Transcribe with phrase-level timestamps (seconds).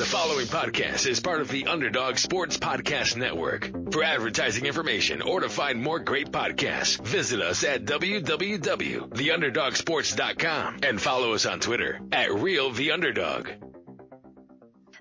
[0.00, 3.70] The following podcast is part of the Underdog Sports Podcast Network.
[3.92, 11.34] For advertising information or to find more great podcasts, visit us at www.theunderdogsports.com and follow
[11.34, 13.50] us on Twitter at Real The Underdog.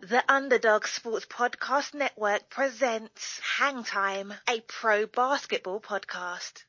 [0.02, 6.66] The Underdog Sports Podcast Network presents Hang Time, a pro basketball podcast.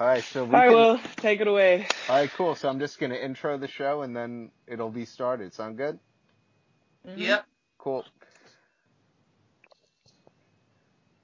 [0.00, 1.86] All right, so we All right, can- well, take it away.
[2.08, 2.54] All right, cool.
[2.54, 5.52] So I'm just gonna intro the show and then it'll be started.
[5.54, 5.98] Sound good?
[7.16, 7.44] Yep.
[7.78, 8.04] Cool.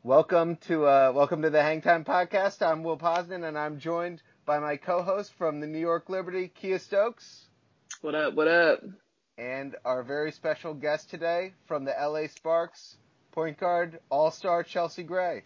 [0.02, 2.66] Welcome to uh, welcome to the Hangtime Podcast.
[2.66, 6.78] I'm Will Posnan and I'm joined by my co-host from the New York Liberty, Kia
[6.78, 7.46] Stokes,
[8.02, 8.34] What up?
[8.34, 8.80] What up?
[9.38, 12.96] and our very special guest today from the LA Sparks,
[13.32, 15.42] point guard, All-Star Chelsea Gray.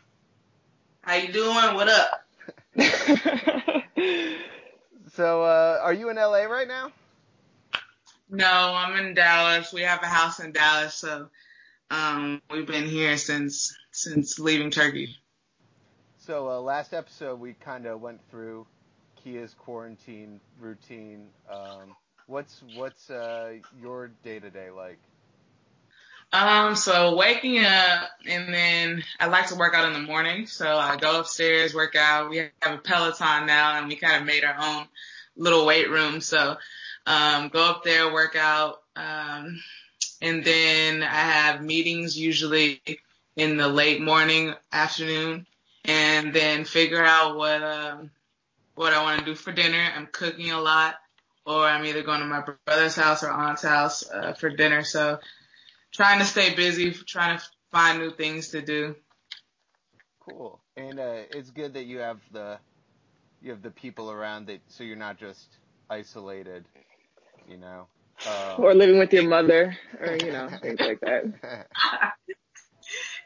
[1.02, 1.74] How you doing?
[1.74, 2.22] What up?
[5.18, 6.92] So, uh, are you in LA right now?
[8.30, 9.72] No, I'm in Dallas.
[9.72, 11.28] We have a house in Dallas, so
[11.90, 15.16] um, we've been here since since leaving Turkey.
[16.18, 18.66] So uh, last episode we kind of went through
[19.16, 21.26] Kia's quarantine routine.
[21.50, 21.96] Um,
[22.26, 24.98] what's what's uh, your day to day like?
[26.32, 30.46] Um, so waking up and then I like to work out in the morning.
[30.46, 32.28] So I go upstairs, work out.
[32.28, 34.86] We have a Peloton now and we kind of made our own
[35.36, 36.20] little weight room.
[36.20, 36.56] So,
[37.06, 38.82] um, go up there, work out.
[38.94, 39.58] Um,
[40.20, 42.82] and then I have meetings usually
[43.36, 45.46] in the late morning, afternoon,
[45.86, 48.10] and then figure out what, um,
[48.74, 49.82] what I want to do for dinner.
[49.96, 50.96] I'm cooking a lot
[51.46, 54.84] or I'm either going to my brother's house or aunt's house, uh, for dinner.
[54.84, 55.18] So,
[55.98, 58.94] trying to stay busy, trying to find new things to do.
[60.20, 60.60] Cool.
[60.76, 62.58] And uh, it's good that you have the
[63.42, 65.58] you have the people around that, so you're not just
[65.90, 66.64] isolated.
[67.48, 67.88] You know.
[68.26, 71.24] Um, or living with your mother, or you know, things like that.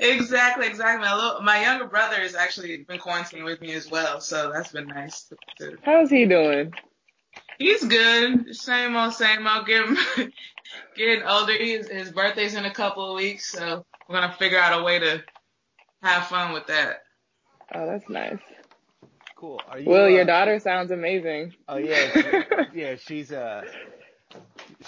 [0.00, 1.06] Exactly, exactly.
[1.06, 4.72] My little, my younger brother has actually been quarantining with me as well, so that's
[4.72, 5.28] been nice.
[5.28, 6.72] To, to, How's he doing?
[7.58, 8.56] he's good.
[8.56, 9.66] Same old, same old.
[9.66, 9.96] Getting,
[10.96, 11.52] getting older.
[11.52, 14.98] His, his birthday's in a couple of weeks, so we're gonna figure out a way
[14.98, 15.22] to
[16.02, 17.02] have fun with that.
[17.74, 18.38] Oh, that's nice.
[19.36, 19.60] cool.
[19.68, 19.88] Are you?
[19.88, 21.54] Will, your uh, daughter sounds amazing.
[21.68, 22.94] Oh yeah, she- yeah.
[22.96, 23.62] She's uh,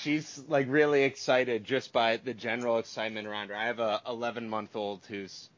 [0.01, 3.57] she's like really excited just by the general excitement around her.
[3.57, 5.49] I have a 11 month old who's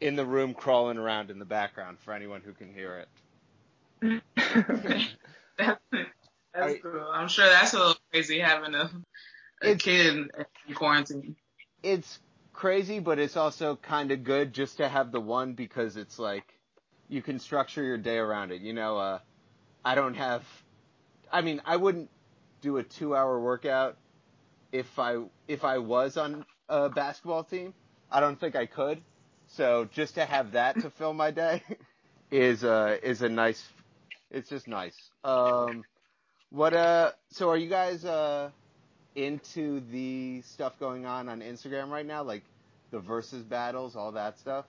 [0.00, 3.04] in the room crawling around in the background for anyone who can hear
[4.02, 4.22] it.
[5.58, 7.06] That's, that's I- cool.
[7.12, 8.90] I'm sure that's a little crazy having a,
[9.62, 10.06] a It's- kid
[10.68, 11.36] in quarantine.
[11.82, 12.18] It's
[12.52, 16.58] crazy, but it's also kind of good just to have the one because it's like
[17.08, 18.60] you can structure your day around it.
[18.62, 19.18] You know, uh,
[19.84, 20.44] I don't have.
[21.30, 22.10] I mean, I wouldn't
[22.60, 23.96] do a two hour workout
[24.72, 27.74] if I if I was on a basketball team.
[28.10, 29.02] I don't think I could.
[29.46, 31.62] So just to have that to fill my day
[32.30, 33.64] is uh is a nice.
[34.30, 34.96] It's just nice.
[35.24, 35.84] Um,
[36.50, 37.12] what uh?
[37.30, 38.50] So are you guys uh
[39.16, 42.42] into the stuff going on on Instagram right now, like
[42.90, 44.64] the versus battles, all that stuff?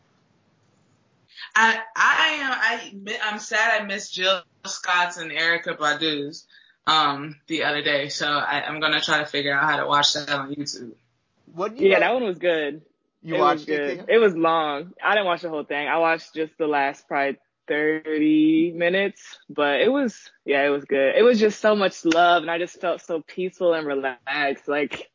[1.56, 6.46] I I am I I'm sad I missed Jill Scott's and Erykah Badu's
[6.88, 10.14] um the other day, so I, I'm gonna try to figure out how to watch
[10.14, 10.94] that on YouTube.
[11.54, 12.82] What you Yeah, like- that one was good.
[13.24, 14.00] you it watched was good.
[14.00, 14.06] it?
[14.08, 14.94] It was long.
[15.04, 15.88] I didn't watch the whole thing.
[15.88, 17.38] I watched just the last probably
[17.68, 21.16] 30 minutes, but it was, yeah, it was good.
[21.16, 25.10] It was just so much love and I just felt so peaceful and relaxed, like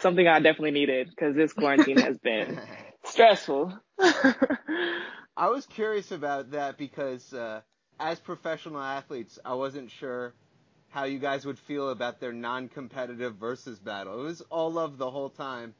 [0.00, 2.60] something I definitely needed because this quarantine has been
[3.04, 3.78] stressful.
[3.98, 7.62] I was curious about that because uh,
[7.98, 10.34] as professional athletes, I wasn't sure
[10.88, 14.20] how you guys would feel about their non-competitive versus battle.
[14.20, 15.74] It was all love the whole time.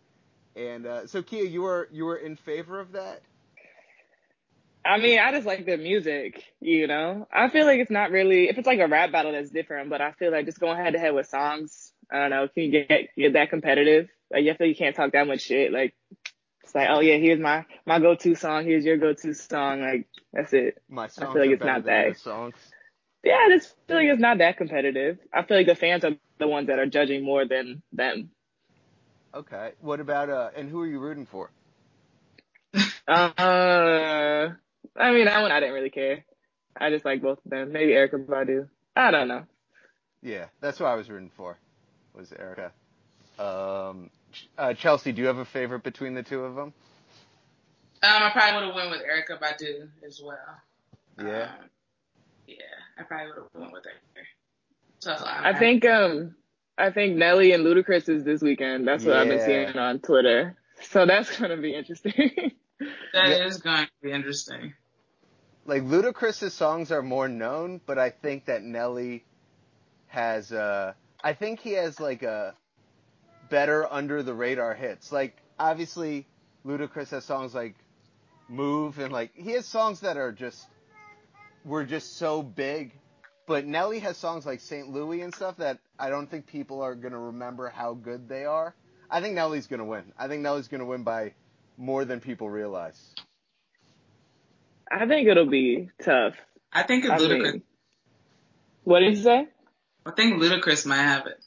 [0.56, 3.22] And uh, so, Kia, you were you were in favor of that?
[4.86, 7.26] I mean, I just like the music, you know.
[7.32, 10.00] I feel like it's not really if it's like a rap battle that's different, but
[10.00, 11.92] I feel like just going head to head with songs.
[12.10, 12.48] I don't know.
[12.48, 14.08] Can you get get that competitive?
[14.30, 15.72] Like, I feel you can't talk that much shit.
[15.72, 15.94] Like,
[16.62, 18.64] it's like, oh yeah, here's my my go to song.
[18.64, 19.82] Here's your go to song.
[19.82, 20.82] Like, that's it.
[20.88, 22.18] My songs feel like it's not that.
[22.18, 22.54] songs.
[23.24, 25.18] Yeah, I just feel like it's not that competitive.
[25.32, 28.30] I feel like the fans are the ones that are judging more than them.
[29.34, 29.72] Okay.
[29.80, 30.50] What about uh?
[30.56, 31.50] And who are you rooting for?
[33.08, 34.50] Uh,
[34.98, 36.24] I mean, that one I didn't really care.
[36.78, 37.72] I just like both of them.
[37.72, 38.68] Maybe Erykah Badu.
[38.94, 39.44] I don't know.
[40.22, 41.58] Yeah, that's what I was rooting for.
[42.14, 42.70] Was Erykah.
[43.38, 44.10] Um,
[44.56, 46.72] uh, Chelsea, do you have a favorite between the two of them?
[48.02, 50.36] Um, I probably would have went with Erykah Badu as well.
[51.18, 51.44] Yeah.
[51.44, 51.70] Um,
[52.46, 52.56] yeah,
[52.98, 53.90] I probably would have went with her.
[55.00, 56.34] So I think um
[56.78, 58.86] I think Nelly and Ludacris is this weekend.
[58.86, 60.56] That's what I've been seeing on Twitter.
[60.82, 62.12] So that's gonna be interesting.
[63.12, 63.46] that Yeah.
[63.46, 64.74] is going to be interesting.
[65.66, 69.24] Like Ludacris's songs are more known, but I think that Nelly
[70.06, 72.54] has uh I think he has like a
[73.50, 75.10] better under the radar hits.
[75.10, 76.26] Like obviously
[76.64, 77.74] Ludacris has songs like
[78.48, 80.68] Move and like he has songs that are just
[81.64, 82.92] were just so big.
[83.48, 84.88] But Nelly has songs like St.
[84.88, 88.74] Louis and stuff that I don't think people are gonna remember how good they are.
[89.10, 90.12] I think Nelly's gonna win.
[90.16, 91.34] I think Nelly's gonna win by
[91.76, 93.14] more than people realize.
[94.90, 96.34] I think it'll be tough.
[96.72, 97.52] I think it's I Ludacris.
[97.52, 97.62] mean,
[98.84, 99.48] what did you say?
[100.04, 101.42] I think Ludacris might have it.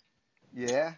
[0.54, 0.94] Yeah.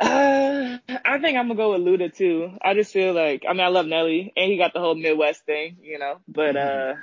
[0.00, 2.52] Uh, I think I'm gonna go with Luda too.
[2.62, 5.44] I just feel like I mean I love Nelly and he got the whole Midwest
[5.44, 6.20] thing, you know.
[6.28, 6.94] But uh,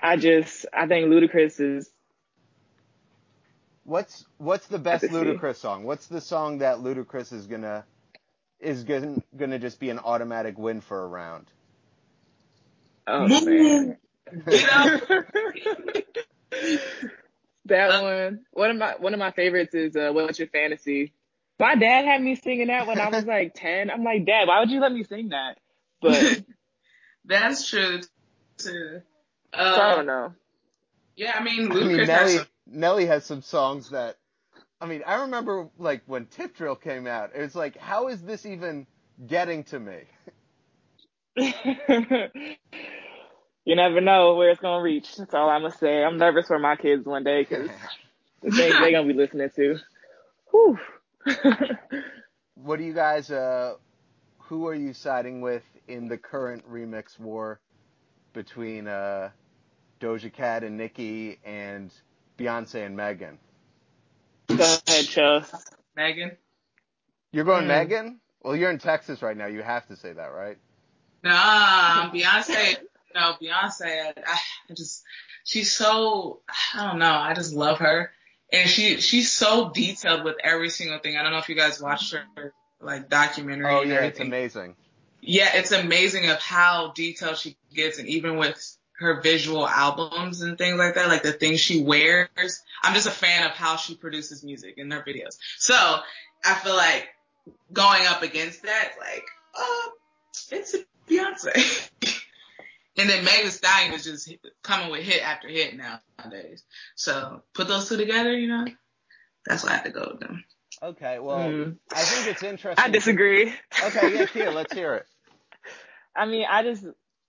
[0.00, 1.90] I just I think Ludacris is
[3.84, 5.20] What's what's the best Let's see.
[5.20, 5.84] Ludacris song?
[5.84, 7.84] What's the song that Ludacris is gonna
[8.60, 11.50] is gonna gonna just be an automatic win for a round?
[13.08, 13.44] Oh Move.
[13.46, 13.96] man.
[14.50, 15.00] Get up.
[17.66, 18.40] that Uh, one.
[18.52, 21.12] One of my one of my favorites is uh, "What's Your Fantasy."
[21.60, 23.90] My dad had me singing that when I was like ten.
[23.90, 25.58] I'm like, Dad, why would you let me sing that?
[26.00, 26.42] But
[27.24, 28.00] That's true
[28.58, 29.02] too.
[29.54, 30.34] so I Uh, don't know.
[31.16, 34.16] yeah, I mean, I mean has Nelly some, Nelly has some songs that
[34.80, 38.22] I mean, I remember like when Tip Drill came out, it was like, how is
[38.22, 38.86] this even
[39.26, 39.98] getting to me?
[43.64, 45.16] you never know where it's gonna reach.
[45.16, 46.04] That's all I'm gonna say.
[46.04, 47.70] I'm nervous for my kids one day because
[48.42, 49.78] the things they're gonna be listening to.
[50.52, 50.78] Whew.
[52.56, 53.74] what do you guys uh
[54.44, 57.60] who are you siding with in the current remix war
[58.34, 59.30] between uh
[60.00, 61.92] Doja Cat and Nicki and
[62.38, 63.38] Beyonce and Megan?
[64.56, 65.54] Go ahead, Chels.
[65.96, 66.32] Megan.
[67.32, 67.68] You're going Mm.
[67.68, 68.20] Megan?
[68.42, 69.46] Well, you're in Texas right now.
[69.46, 70.58] You have to say that, right?
[71.22, 72.76] Nah, Beyonce.
[73.14, 74.12] No, Beyonce.
[74.16, 74.38] I,
[74.70, 75.02] I just,
[75.44, 76.40] she's so.
[76.74, 77.12] I don't know.
[77.12, 78.10] I just love her,
[78.52, 81.16] and she she's so detailed with every single thing.
[81.16, 83.66] I don't know if you guys watched her like documentary.
[83.66, 84.76] Oh yeah, it's amazing.
[85.20, 90.58] Yeah, it's amazing of how detailed she gets, and even with her visual albums and
[90.58, 92.28] things like that, like the things she wears.
[92.82, 95.38] I'm just a fan of how she produces music in her videos.
[95.58, 95.74] So
[96.44, 97.08] I feel like
[97.72, 99.24] going up against that, like,
[99.56, 99.90] uh,
[100.50, 100.76] it's
[101.08, 101.90] Beyonce.
[102.98, 104.32] and then Megan Thee Stallion is just
[104.62, 106.64] coming with hit after hit nowadays.
[106.96, 108.64] So put those two together, you know,
[109.46, 110.44] that's why I have to go with them.
[110.82, 111.76] Okay, well, Mm.
[111.92, 112.84] I think it's interesting.
[112.84, 113.52] I disagree.
[113.84, 115.06] Okay, yeah, Kia, let's hear it.
[116.16, 116.84] I mean, I just,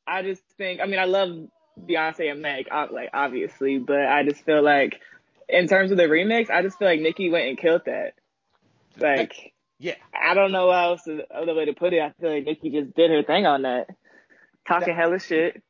[0.05, 1.47] I just think, I mean, I love
[1.79, 4.99] Beyonce and Meg, ob- like obviously, but I just feel like,
[5.47, 8.13] in terms of the remix, I just feel like Nicki went and killed that.
[8.99, 9.95] Like, Yeah.
[10.13, 12.01] I don't know how else to, other way to put it.
[12.01, 13.87] I feel like Nicki just did her thing on that,
[14.67, 15.63] talking hella shit.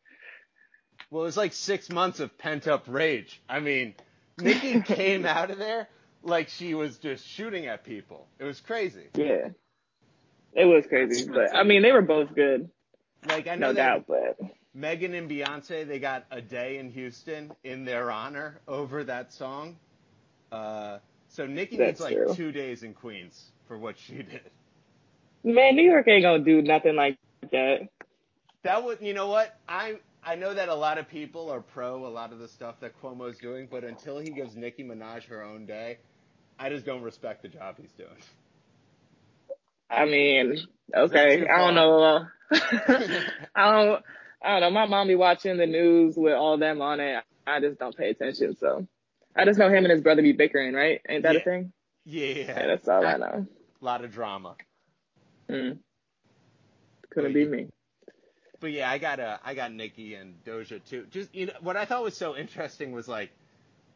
[1.11, 3.41] Well, it was like six months of pent up rage.
[3.47, 3.93] I mean,
[4.39, 5.87] Nicki came out of there
[6.23, 8.27] like she was just shooting at people.
[8.39, 9.07] It was crazy.
[9.15, 9.49] Yeah,
[10.53, 12.69] it was crazy, but I mean, they were both good,
[13.27, 14.05] Like I know no doubt.
[14.07, 14.39] But
[14.73, 19.77] Megan and Beyonce they got a day in Houston in their honor over that song.
[20.51, 20.97] Uh,
[21.29, 22.33] so Nicki needs like true.
[22.35, 24.51] two days in Queens for what she did.
[25.43, 27.17] man, New York ain't gonna do nothing like
[27.51, 27.89] that.
[28.63, 29.57] That would, you know what?
[29.69, 32.79] I I know that a lot of people are pro a lot of the stuff
[32.81, 35.99] that Cuomo's doing, but until he gives Nicki Minaj her own day,
[36.59, 38.21] I just don't respect the job he's doing.
[39.89, 40.57] I mean,
[40.95, 42.25] okay, I don't know.
[43.55, 44.03] I don't,
[44.43, 44.69] I don't know.
[44.71, 47.23] My mom be watching the news with all them on it.
[47.47, 48.55] I just don't pay attention.
[48.57, 48.87] So
[49.35, 51.01] I just know him and his brother be bickering, right?
[51.09, 51.37] Ain't that Yeah.
[51.37, 51.73] a thing?
[52.05, 53.47] Yeah, Yeah, that's all I know.
[53.81, 54.55] A lot of drama.
[55.49, 55.79] Mm.
[57.09, 57.67] Couldn't be me.
[58.59, 61.05] But yeah, I got uh, I got Nicki and Doja too.
[61.11, 63.31] Just you know, what I thought was so interesting was like,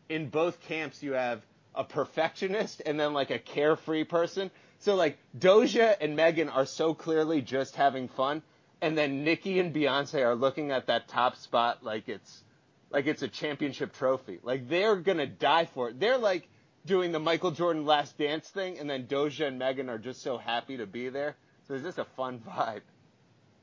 [0.09, 1.41] in both camps you have
[1.75, 4.51] a perfectionist and then like a carefree person.
[4.79, 8.41] So like Doja and Megan are so clearly just having fun,
[8.81, 12.43] and then Nicki and Beyonce are looking at that top spot like it's
[12.89, 14.39] like it's a championship trophy.
[14.43, 15.99] Like they're gonna die for it.
[15.99, 16.47] They're like
[16.85, 20.37] doing the Michael Jordan Last Dance thing, and then Doja and Megan are just so
[20.37, 21.35] happy to be there.
[21.67, 22.81] So it's just a fun vibe.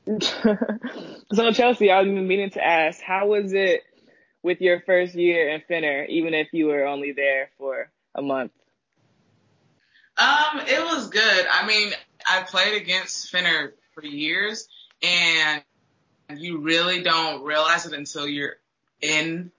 [1.33, 3.81] so Chelsea, I was meaning to ask, how was it
[4.41, 8.51] with your first year in Fener, even if you were only there for a month?
[10.17, 11.45] Um, it was good.
[11.49, 11.91] I mean,
[12.27, 14.67] I played against Fener for years,
[15.03, 15.63] and
[16.35, 18.55] you really don't realize it until you're
[19.01, 19.51] in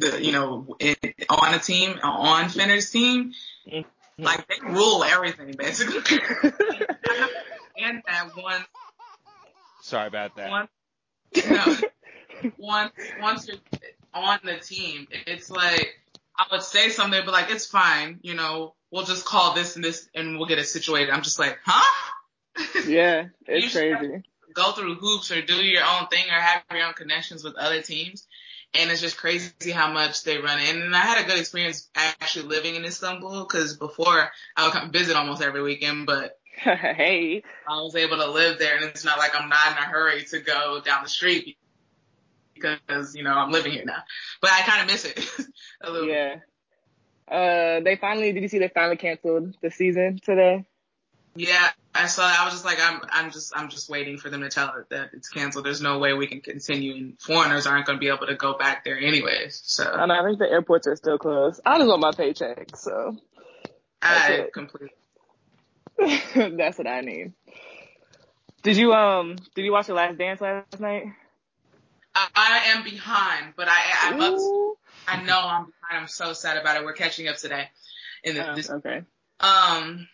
[0.00, 0.96] the, you know, in,
[1.28, 3.32] on a team, on Fener's team.
[3.70, 3.88] Mm-hmm.
[4.22, 6.18] Like they rule everything basically.
[7.78, 8.64] and that one,
[9.82, 10.50] Sorry about that.
[10.50, 10.68] one,
[11.50, 11.76] no,
[12.58, 13.56] once once you're
[14.12, 15.96] on the team, it's like
[16.36, 19.84] I would say something, but like it's fine, you know, we'll just call this and
[19.84, 21.10] this, and we'll get it situated.
[21.10, 22.06] I'm just like, huh?
[22.86, 24.22] Yeah, it's crazy.
[24.52, 27.80] go through hoops or do your own thing or have your own connections with other
[27.80, 28.26] teams.
[28.72, 30.80] And it's just crazy how much they run in.
[30.80, 34.92] And I had a good experience actually living in Istanbul because before I would come
[34.92, 39.18] visit almost every weekend, but hey, I was able to live there and it's not
[39.18, 41.56] like I'm not in a hurry to go down the street
[42.54, 44.02] because, you know, I'm living here now.
[44.40, 45.18] But I kind of miss it
[45.80, 46.14] a little bit.
[46.14, 46.36] yeah.
[47.34, 50.64] Uh, they finally, did you see they finally canceled the season today?
[51.36, 52.22] Yeah, I saw.
[52.24, 54.88] I was just like, I'm, I'm just, I'm just waiting for them to tell it
[54.90, 55.64] that it's canceled.
[55.66, 58.56] There's no way we can continue, and foreigners aren't going to be able to go
[58.56, 59.60] back there anyways.
[59.64, 61.60] So I know, I think the airports are still closed.
[61.66, 63.16] I just want my paycheck, so
[64.00, 64.52] that's I it.
[64.54, 64.90] completely.
[65.98, 67.32] that's what I need.
[68.62, 71.04] Did you, um, did you watch The Last Dance last night?
[72.14, 74.38] I, I am behind, but I, I'm up.
[75.08, 76.02] I know I'm behind.
[76.02, 76.84] I'm so sad about it.
[76.84, 77.68] We're catching up today.
[78.22, 79.02] In the, Oh, this, okay.
[79.40, 80.06] um,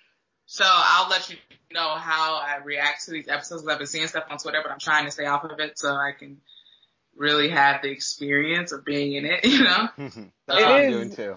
[0.46, 1.36] so I'll let you
[1.72, 3.62] know how I react to these episodes.
[3.62, 5.78] 'cause I've been seeing stuff on Twitter, but I'm trying to stay off of it
[5.78, 6.40] so I can
[7.16, 9.44] really have the experience of being in it.
[9.44, 9.88] You know.
[9.96, 11.36] That's It what I'm is- doing too.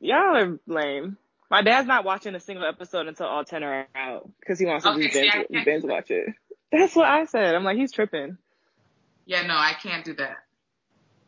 [0.00, 1.16] Y'all are lame.
[1.50, 4.84] My dad's not watching a single episode until all 10 are out because he wants
[4.84, 6.34] to Okay, just see, binge, I binge watch it.
[6.72, 7.54] That's what I said.
[7.54, 8.38] I'm like, he's tripping.
[9.26, 10.38] Yeah, no, I can't do that.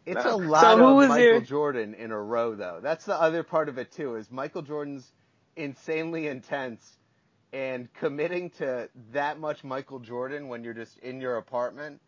[0.05, 0.35] It's No.
[0.35, 2.81] a lot So of Michael your- Jordan in a row, though.
[2.83, 4.17] That's the other part of it too.
[4.17, 5.13] Is Michael Jordan's
[5.57, 6.99] insanely intense,
[7.53, 12.01] and committing to that much Michael Jordan when you're just in your apartment.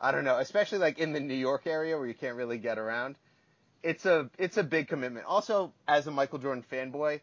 [0.00, 2.78] I don't know, especially like in the New York area where you can't really get
[2.78, 3.16] around.
[3.82, 5.26] It's a it's a big commitment.
[5.26, 7.20] Also, as a Michael Jordan fanboy,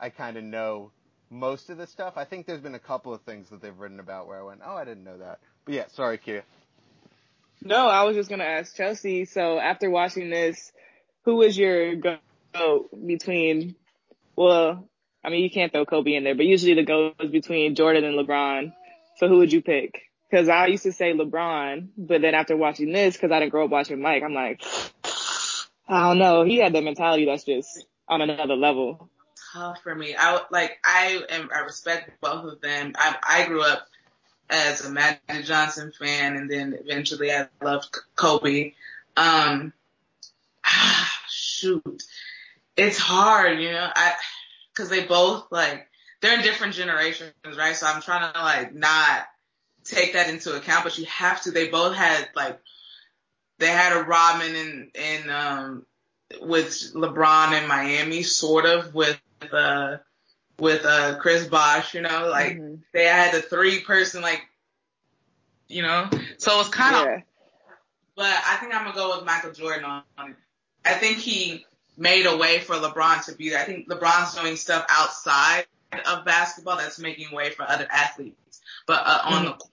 [0.00, 0.90] I kind of know
[1.30, 2.14] most of the stuff.
[2.16, 4.60] I think there's been a couple of things that they've written about where I went,
[4.64, 5.40] oh, I didn't know that.
[5.64, 6.42] But yeah, sorry, Kia.
[7.62, 9.24] No, I was just going to ask Chelsea.
[9.24, 10.72] So after watching this,
[11.24, 12.18] who was your go
[13.06, 13.76] between,
[14.36, 14.88] well,
[15.24, 18.04] I mean, you can't throw Kobe in there, but usually the go is between Jordan
[18.04, 18.72] and LeBron.
[19.16, 20.02] So who would you pick?
[20.30, 23.66] Cause I used to say LeBron, but then after watching this, cause I didn't grow
[23.66, 24.62] up watching Mike, I'm like,
[25.88, 26.42] I don't know.
[26.44, 29.10] He had the mentality that's just on another level.
[29.52, 30.14] tough for me.
[30.18, 32.92] I like I am I respect both of them.
[32.96, 33.86] I I grew up
[34.48, 38.72] as a Magic Johnson fan, and then eventually I loved Kobe.
[39.16, 39.72] Um,
[40.64, 42.02] ah, shoot,
[42.76, 43.88] it's hard, you know.
[43.94, 44.14] I
[44.74, 45.86] because they both like
[46.20, 47.76] they're in different generations, right?
[47.76, 49.26] So I'm trying to like not
[49.84, 51.50] take that into account, but you have to.
[51.50, 52.60] They both had like
[53.58, 55.86] they had a Robin in in um
[56.40, 59.20] with LeBron in Miami, sort of with
[59.52, 59.96] uh
[60.58, 62.82] with uh Chris Bosh, you know, like Mhm.
[62.92, 64.42] they had a three person like
[65.68, 66.08] you know.
[66.38, 67.20] So it's kind of yeah.
[68.16, 70.36] but I think I'm gonna go with Michael Jordan on it.
[70.84, 73.60] I think he made a way for LeBron to be there.
[73.60, 75.66] I think LeBron's doing stuff outside
[76.06, 78.60] of basketball that's making way for other athletes.
[78.86, 79.70] But uh, on the court,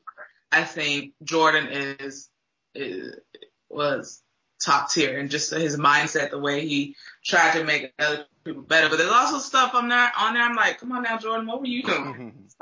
[0.51, 2.29] I think Jordan is,
[2.75, 3.15] is
[3.69, 4.21] was
[4.59, 8.89] top tier and just his mindset, the way he tried to make other people better.
[8.89, 10.43] But there's also stuff I'm not on there.
[10.43, 12.33] I'm like, come on now, Jordan, what were you doing?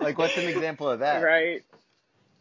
[0.00, 1.22] like, what's an example of that?
[1.22, 1.64] right.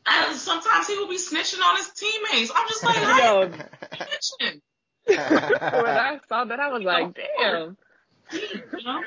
[0.05, 2.51] I, sometimes he will be snitching on his teammates.
[2.55, 4.61] I'm just like, how Yo, snitching?
[5.07, 7.77] When I saw that, I was like, damn.
[8.31, 9.01] You know?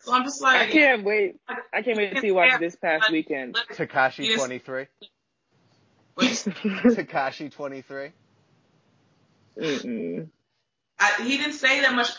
[0.00, 1.36] So I'm just like, I can't wait.
[1.72, 3.56] I can't wait to see you watch this past weekend.
[3.72, 4.86] Tekashi 23.
[6.18, 8.10] Tekashi 23.
[9.58, 10.28] Mm-mm.
[10.98, 12.10] I, he didn't say that much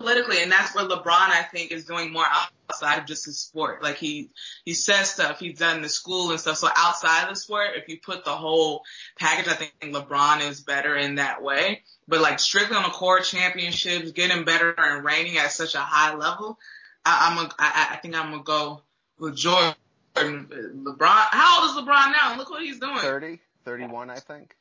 [0.00, 2.24] politically, and that's where LeBron, I think, is doing more
[2.70, 3.82] outside of just his sport.
[3.82, 4.30] Like he
[4.64, 6.56] he says stuff he's done the school and stuff.
[6.56, 8.82] So outside of the sport, if you put the whole
[9.18, 11.82] package, I think LeBron is better in that way.
[12.08, 16.14] But like strictly on the court championships, getting better and reigning at such a high
[16.14, 16.58] level,
[17.04, 18.82] I, I'm a, I, I think I'm gonna go
[19.18, 19.74] with Jordan.
[20.16, 22.36] LeBron, how old is LeBron now?
[22.36, 22.98] Look what he's doing.
[22.98, 24.56] 30, 31, I think.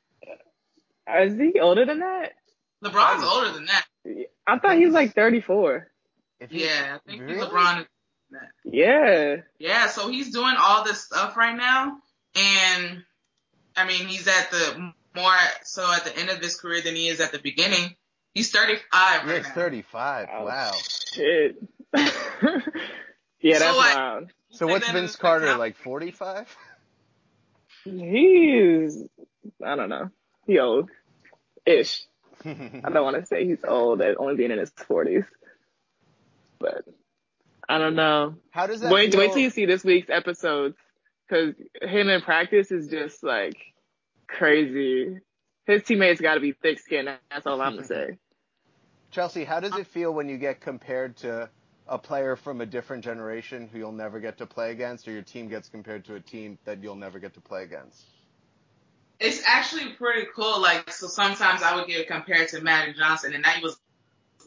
[1.21, 2.33] Is he older than that?
[2.83, 3.85] LeBron's older than that.
[4.47, 5.87] I thought he was like 34.
[6.49, 7.39] Yeah, I think Really?
[7.45, 7.87] LeBron is
[8.63, 9.35] Yeah.
[9.59, 11.97] Yeah, so he's doing all this stuff right now,
[12.35, 13.03] and
[13.75, 17.07] I mean, he's at the more so at the end of his career than he
[17.09, 17.95] is at the beginning.
[18.33, 18.81] He's 35
[19.25, 19.53] Yeah, right he's now.
[19.53, 20.27] 35.
[20.31, 20.71] Oh, Wow.
[21.13, 21.57] Shit.
[21.95, 23.95] yeah, So that's what?
[23.97, 24.31] wild.
[24.51, 25.75] So what's Vince Carter top- like?
[25.77, 26.47] Forty five?
[27.83, 29.03] He's,
[29.65, 30.09] I don't know,
[30.45, 30.89] he old,
[31.65, 32.03] ish.
[32.45, 35.25] I don't want to say he's old at only being in his forties,
[36.59, 36.85] but
[37.67, 38.35] I don't know.
[38.51, 38.91] How does that?
[38.91, 39.19] Wait, feel?
[39.19, 40.77] wait till you see this week's episodes,
[41.27, 43.57] because him in practice is just like
[44.27, 45.17] crazy.
[45.65, 47.09] His teammates got to be thick skinned.
[47.29, 48.11] That's all I'm gonna mm-hmm.
[48.11, 48.17] say.
[49.11, 51.49] Chelsea, how does it feel when you get compared to
[51.87, 55.23] a player from a different generation who you'll never get to play against, or your
[55.23, 58.05] team gets compared to a team that you'll never get to play against?
[59.19, 60.61] It's actually pretty cool.
[60.61, 63.77] Like, so sometimes I would get compared to Magic Johnson, and that was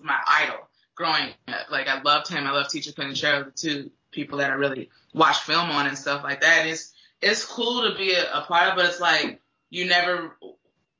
[0.03, 1.71] my idol growing up.
[1.71, 2.47] Like, I loved him.
[2.47, 6.23] I loved Ticha Penicheiro, the two people that I really watched film on and stuff
[6.23, 6.61] like that.
[6.61, 10.37] And it's it's cool to be a, a part of, but it's like you never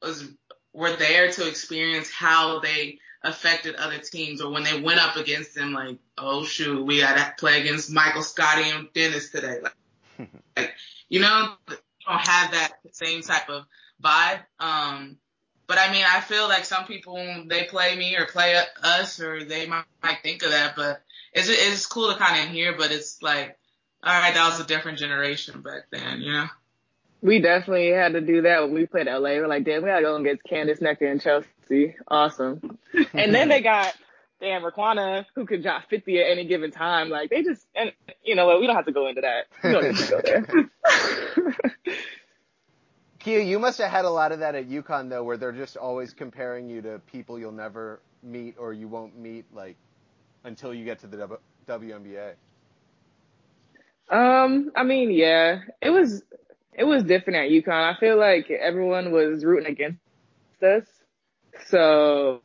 [0.03, 0.29] was
[0.73, 5.55] were there to experience how they affected other teams, or when they went up against
[5.55, 5.73] them.
[5.73, 9.59] Like, oh shoot, we got to play against Michael, Scottie, and Dennis today.
[9.63, 10.75] Like, like
[11.09, 11.55] you know,
[12.07, 13.65] don't have that same type of
[14.03, 14.41] vibe.
[14.59, 15.19] Um,
[15.67, 17.17] but I mean, I feel like some people
[17.47, 20.75] they play me or play us, or they might, might think of that.
[20.77, 22.77] But it's it's cool to kind of hear.
[22.77, 23.59] But it's like,
[24.03, 26.47] all right, that was a different generation back then, you know.
[27.23, 29.37] We definitely had to do that when we played LA.
[29.37, 31.95] We're like, damn, we gotta go and get Candace Parker and Chelsea.
[32.09, 32.79] Awesome.
[33.15, 33.95] and then they got
[34.43, 37.09] damn Riquna who could drop 50 at any given time.
[37.09, 37.93] Like they just, and
[38.25, 38.61] you know what?
[38.61, 39.47] We don't have to go into that.
[39.65, 41.97] We don't need to go there.
[43.21, 45.77] Kia, you must have had a lot of that at UConn though, where they're just
[45.77, 49.77] always comparing you to people you'll never meet or you won't meet like
[50.45, 52.35] until you get to the w- WNBA.
[54.11, 56.23] um, I mean, yeah, it was,
[56.73, 57.95] it was different at UConn.
[57.95, 60.01] I feel like everyone was rooting against
[60.63, 60.85] us.
[61.67, 62.43] So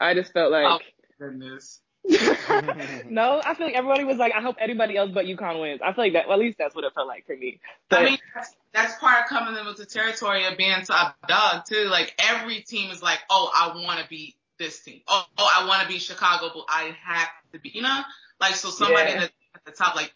[0.00, 0.78] I just felt like, Oh
[1.18, 1.80] goodness.
[2.08, 5.80] no, I feel like everybody was like, I hope anybody else but UConn wins.
[5.84, 7.60] I feel like that, well, at least that's what it felt like for me.
[7.90, 11.16] But I mean, that's, that's part of coming in with the territory of being top
[11.28, 11.84] dog too.
[11.84, 15.02] Like every team is like, oh, I want to be this team.
[15.08, 18.00] Oh, oh I want to be Chicago, but I have to be, you know,
[18.40, 19.28] like so somebody Yeah.
[19.54, 20.12] at the top, like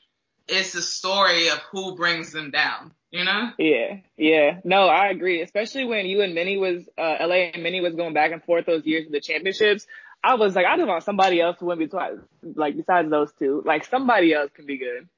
[0.49, 3.51] it's the story of who brings them down, you know?
[3.59, 4.59] Yeah, yeah.
[4.65, 5.41] No, I agree.
[5.41, 8.67] Especially when you and Minnie was, uh, LA and Minnie was going back and forth
[8.67, 9.87] those years of the championships.
[10.23, 12.23] I was like, I just want somebody else to win between,
[12.57, 13.63] like, besides those two.
[13.65, 15.09] Like, somebody else can be good.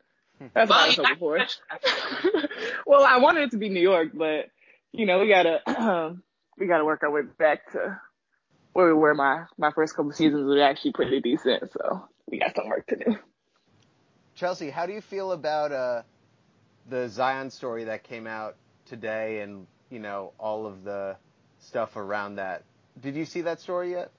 [0.52, 1.38] That's what I was Well, hoping for.
[1.38, 2.46] yeah,
[2.86, 4.50] well, I wanted it to be New York, but,
[4.92, 5.60] you know, we gotta,
[6.58, 7.98] we gotta work our way back to
[8.74, 11.72] where we were my, my first couple seasons was actually pretty decent.
[11.72, 13.16] So we got some work to do.
[14.34, 16.02] Chelsea, how do you feel about uh,
[16.88, 21.16] the Zion story that came out today and, you know, all of the
[21.58, 22.64] stuff around that?
[23.00, 24.10] Did you see that story yet?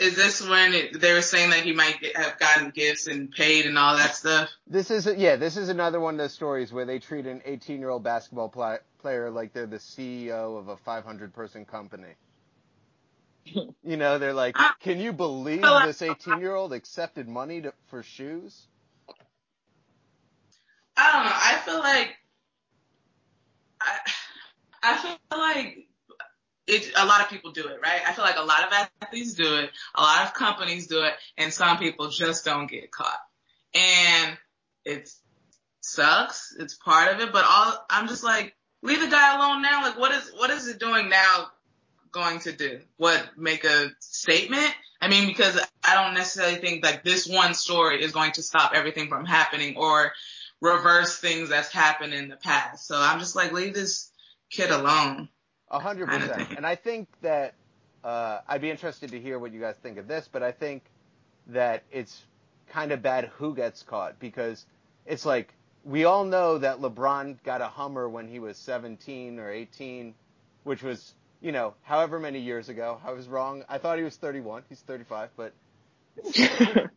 [0.00, 3.30] Is this when it, they were saying that he might get, have gotten gifts and
[3.30, 4.48] paid and all that stuff?
[4.66, 8.02] This is yeah, this is another one of those stories where they treat an 18-year-old
[8.02, 12.14] basketball pli player like they're the CEO of a 500-person company.
[13.82, 18.68] You know, they're like, "Can you believe this 18-year-old accepted money to, for shoes?"
[21.00, 21.32] I don't know.
[21.34, 22.16] I feel like
[23.80, 23.98] I
[24.82, 25.88] I feel like
[26.66, 26.92] it.
[26.96, 28.02] A lot of people do it, right?
[28.06, 31.14] I feel like a lot of athletes do it, a lot of companies do it,
[31.38, 33.18] and some people just don't get caught.
[33.74, 34.36] And
[34.84, 35.08] it
[35.80, 36.54] sucks.
[36.58, 39.82] It's part of it, but all I'm just like, leave the guy alone now.
[39.82, 41.46] Like, what is what is it doing now?
[42.12, 43.24] Going to do what?
[43.38, 44.74] Make a statement?
[45.00, 48.72] I mean, because I don't necessarily think like this one story is going to stop
[48.74, 50.12] everything from happening or
[50.60, 52.86] reverse things that's happened in the past.
[52.86, 54.10] So I'm just like, leave this
[54.50, 55.28] kid alone.
[55.70, 56.56] A hundred percent.
[56.56, 57.54] And I think that
[58.02, 60.82] uh, I'd be interested to hear what you guys think of this, but I think
[61.48, 62.22] that it's
[62.70, 64.64] kind of bad who gets caught because
[65.06, 65.52] it's like
[65.84, 70.14] we all know that LeBron got a Hummer when he was 17 or 18,
[70.64, 73.00] which was you know however many years ago.
[73.04, 73.64] I was wrong.
[73.68, 74.64] I thought he was 31.
[74.68, 75.52] He's 35, but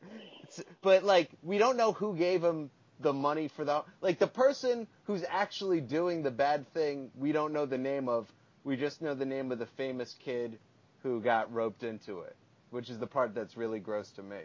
[0.82, 2.70] but like we don't know who gave him
[3.04, 7.54] the money for the like the person who's actually doing the bad thing we don't
[7.54, 8.32] know the name of
[8.64, 10.60] we just know the name of the famous kid
[11.04, 12.36] who got roped into it
[12.72, 14.40] which is the part that's really gross to me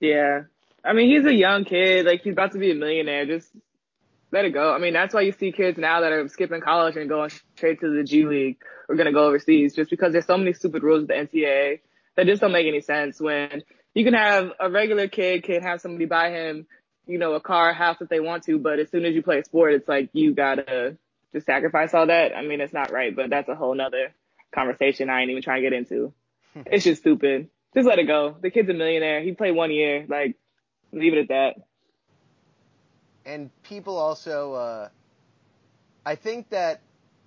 [0.00, 0.42] Yeah.
[0.84, 2.06] I mean, he's a young kid.
[2.06, 3.26] Like, he's about to be a millionaire.
[3.26, 3.48] Just
[4.32, 4.74] let it go.
[4.74, 7.80] I mean, that's why you see kids now that are skipping college and going straight
[7.80, 10.82] to the G League or going to go overseas just because there's so many stupid
[10.82, 11.80] rules with the NCAA
[12.16, 13.62] that just don't make any sense when
[13.94, 16.66] you can have a regular kid can have somebody buy him,
[17.06, 19.22] you know, a car, a house if they want to, but as soon as you
[19.22, 20.96] play a sport, it's like you gotta
[21.32, 22.36] just sacrifice all that.
[22.36, 24.12] I mean, it's not right, but that's a whole nother
[24.54, 26.12] conversation I ain't even trying to get into.
[26.66, 27.48] It's just stupid.
[27.74, 28.36] just let it go.
[28.40, 29.20] The kid's a millionaire.
[29.20, 30.06] He played one year.
[30.08, 30.36] Like,
[30.92, 31.56] leave it at that.
[33.26, 34.88] And people also, uh,
[36.06, 36.80] I think that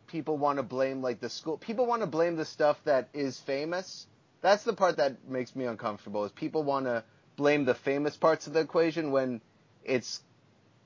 [0.08, 1.58] people want to blame like the school.
[1.58, 4.08] People want to blame the stuff that is famous.
[4.42, 6.26] That's the part that makes me uncomfortable.
[6.26, 7.04] Is people want to
[7.36, 9.42] blame the famous parts of the equation when
[9.84, 10.22] it's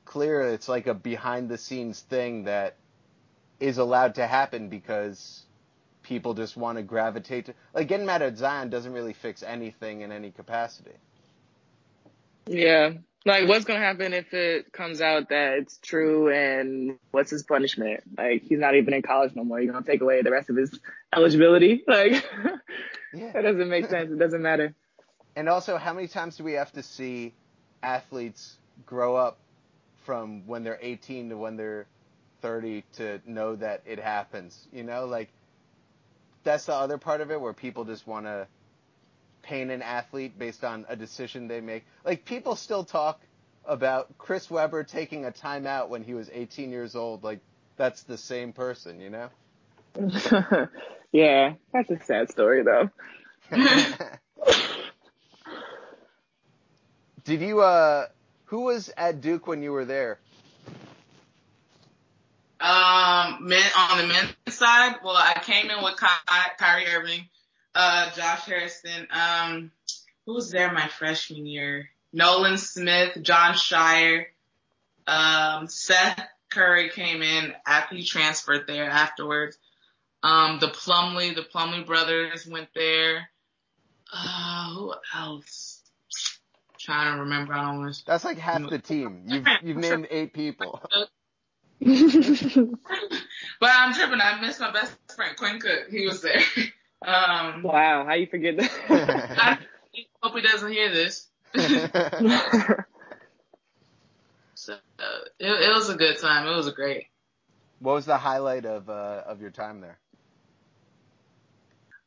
[0.05, 2.75] clear it's like a behind the scenes thing that
[3.59, 5.43] is allowed to happen because
[6.03, 10.01] people just want to gravitate to like getting mad at Zion doesn't really fix anything
[10.01, 10.91] in any capacity.
[12.47, 12.93] Yeah.
[13.23, 18.01] Like what's gonna happen if it comes out that it's true and what's his punishment?
[18.17, 19.61] Like he's not even in college no more.
[19.61, 20.77] You're gonna take away the rest of his
[21.15, 21.83] eligibility?
[21.87, 22.25] Like
[23.13, 23.31] yeah.
[23.33, 24.11] that doesn't make sense.
[24.11, 24.73] It doesn't matter.
[25.35, 27.33] And also how many times do we have to see
[27.81, 29.37] athletes grow up
[30.05, 31.85] from when they're 18 to when they're
[32.41, 34.67] 30 to know that it happens.
[34.71, 35.29] You know, like
[36.43, 38.47] that's the other part of it where people just want to
[39.43, 41.85] paint an athlete based on a decision they make.
[42.03, 43.21] Like people still talk
[43.65, 47.23] about Chris Webber taking a timeout when he was 18 years old.
[47.23, 47.39] Like
[47.77, 49.29] that's the same person, you know?
[51.11, 52.89] yeah, that's a sad story though.
[57.23, 58.07] Did you uh
[58.45, 60.19] who was at Duke when you were there?
[62.59, 67.27] Um, men on the men's side, well, I came in with Ky- Kyrie Irving,
[67.73, 69.07] uh, Josh Hairston.
[69.09, 69.71] Um,
[70.25, 71.89] who was there my freshman year?
[72.13, 74.25] Nolan Smith, Jon Scheyer,
[75.07, 79.57] um, Seth Curry came in after he transferred there afterwards.
[80.23, 83.29] Um, the Plumlee, the Plumlee brothers went there.
[84.13, 85.81] Uh, who else?
[86.81, 87.53] trying to remember.
[87.53, 88.05] I don't want to.
[88.05, 89.23] That's like half the team.
[89.27, 90.81] You've you've named eight people.
[91.79, 91.89] but
[93.63, 94.19] I'm tripping.
[94.21, 95.89] I missed my best friend Quinn Cook.
[95.89, 96.41] He was there.
[97.03, 98.69] Um, wow, how you forget that?
[98.91, 99.57] I
[100.21, 101.25] hope he doesn't hear this.
[104.53, 104.77] so uh,
[105.39, 106.47] it, it was a good time.
[106.47, 107.07] It was great.
[107.79, 109.97] What was the highlight of uh, of your time there?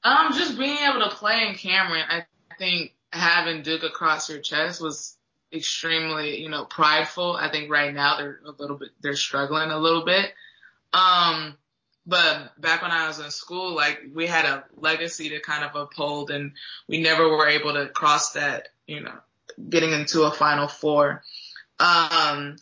[0.05, 2.05] Um, just being able to play in Cameron.
[2.09, 2.27] I
[2.59, 5.17] think having Duke across your chest was
[5.53, 7.35] extremely, you know, prideful.
[7.37, 10.33] I think right now they're a little bit, they're struggling a little bit.
[10.93, 11.57] Um,
[12.07, 15.75] but back when I was in school, like we had a legacy to kind of
[15.75, 16.53] uphold and
[16.87, 19.15] we never were able to cross that, you know,
[19.71, 21.23] getting into a final four.
[21.81, 22.57] Um,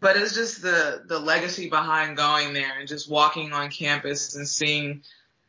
[0.00, 4.48] but it's just the, the legacy behind going there and just walking on campus and
[4.48, 5.02] seeing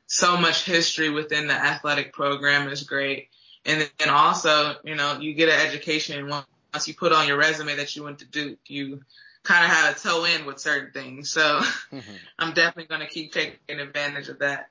[0.08, 3.30] so much history within the athletic program is great.
[3.66, 7.76] And then also, you know, you get an education once you put on your resume
[7.76, 9.02] that you went to Duke, you
[9.44, 11.30] kind of have a toe in with certain things.
[11.30, 12.00] So mm-hmm.
[12.40, 14.70] I'm definitely going to keep taking advantage of that.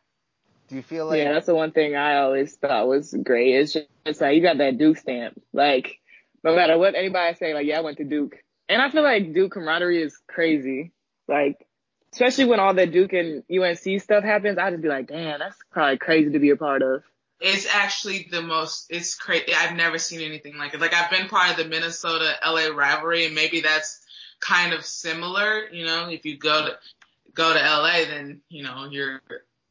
[0.68, 1.18] Do you feel like?
[1.18, 3.54] Yeah, that's the one thing I always thought was great.
[3.54, 5.40] It's just it's like you got that Duke stamp.
[5.52, 6.00] Like
[6.42, 8.36] no matter what anybody say, like yeah, I went to Duke,
[8.68, 10.92] and I feel like Duke camaraderie is crazy.
[11.28, 11.66] Like
[12.12, 15.56] especially when all the Duke and UNC stuff happens, I just be like, damn, that's
[15.70, 17.02] probably crazy to be a part of
[17.42, 19.52] it's actually the most, it's crazy.
[19.52, 20.80] I've never seen anything like it.
[20.80, 24.00] Like I've been part of the Minnesota LA rivalry and maybe that's
[24.40, 25.68] kind of similar.
[25.70, 26.78] You know, if you go to,
[27.34, 29.20] go to LA, then, you know, you're,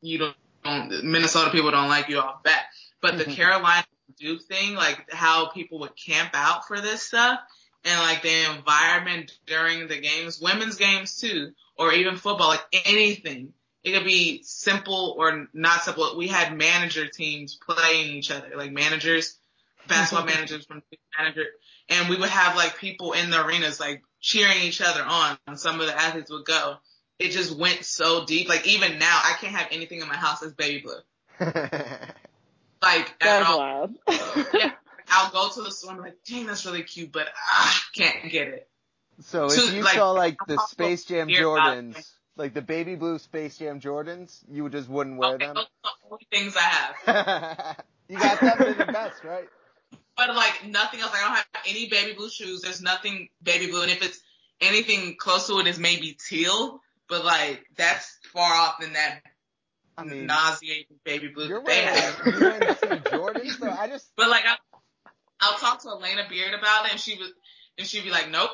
[0.02, 2.66] you don't, don't Minnesota people don't like you off bat.
[3.02, 3.34] But the mm-hmm.
[3.34, 3.86] Carolina
[4.20, 7.40] Duke thing, like how people would camp out for this stuff
[7.84, 13.54] and like the environment during the games, women's games too, or even football, like anything
[13.84, 16.16] it could be simple or not simple.
[16.16, 19.38] We had manager teams playing each other, like managers,
[19.88, 20.84] basketball managers from
[21.18, 21.46] manager,
[21.90, 25.38] and we would have like people in the arenas like cheering each other on.
[25.48, 26.76] And some of the athletes would go.
[27.18, 28.48] It just went so deep.
[28.48, 30.94] Like even now, I can't have anything in my house that's baby blue.
[32.82, 33.96] like that's wild.
[34.54, 34.72] yeah,
[35.12, 38.32] I'll go to the store and be like, dang, that's really cute, but ah, can't
[38.32, 38.68] get it.
[39.22, 42.04] So if you like, saw like the Space Jam Jordans
[42.42, 45.56] like the baby blue Space Jam Jordans, you just wouldn't wear okay, them.
[45.56, 47.84] Those are the only things I have.
[48.08, 49.48] you got them, they're the best, right?
[50.18, 51.12] But like nothing else.
[51.14, 52.62] I don't have any baby blue shoes.
[52.62, 54.20] There's nothing baby blue, and if it's
[54.60, 56.82] anything close to it, is maybe teal.
[57.08, 59.22] But like that's far off than that
[59.98, 62.20] I mean, nauseating baby blue you're they have.
[62.20, 63.70] UNC Jordans, though.
[63.70, 64.10] I just.
[64.16, 64.56] But like I,
[65.42, 67.32] I'll talk to Alana Beard about it, and she was,
[67.78, 68.52] and she'd be like, "Nope,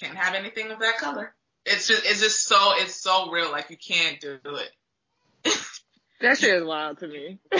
[0.00, 3.50] can't have anything of that color." it's just it's just so it's so real.
[3.50, 4.70] Like you can't do it.
[6.20, 7.38] that shit is wild to me.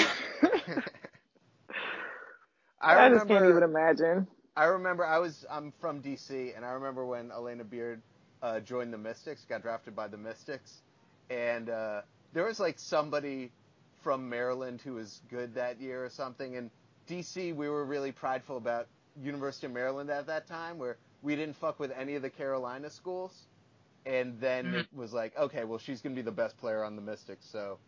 [2.80, 4.26] I, I just can't even imagine.
[4.56, 8.02] I remember I was I'm from DC and I remember when Alana Beard
[8.42, 10.80] uh, joined the Mystics, got drafted by the Mystics,
[11.30, 12.00] and uh,
[12.32, 13.52] there was like somebody
[14.02, 16.70] from Maryland who was good that year or something, and
[17.06, 21.56] DC, we were really prideful about University of Maryland at that time, where we didn't
[21.56, 23.46] fuck with any of the Carolina schools,
[24.06, 24.74] and then Mhm.
[24.74, 27.78] it was like, okay, well, she's gonna be the best player on the Mystics, so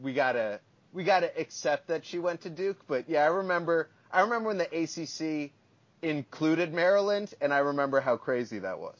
[0.00, 0.60] we gotta
[0.92, 2.86] we gotta accept that she went to Duke.
[2.86, 5.52] But yeah, I remember I remember when the ACC
[6.02, 8.98] included Maryland, and I remember how crazy that was.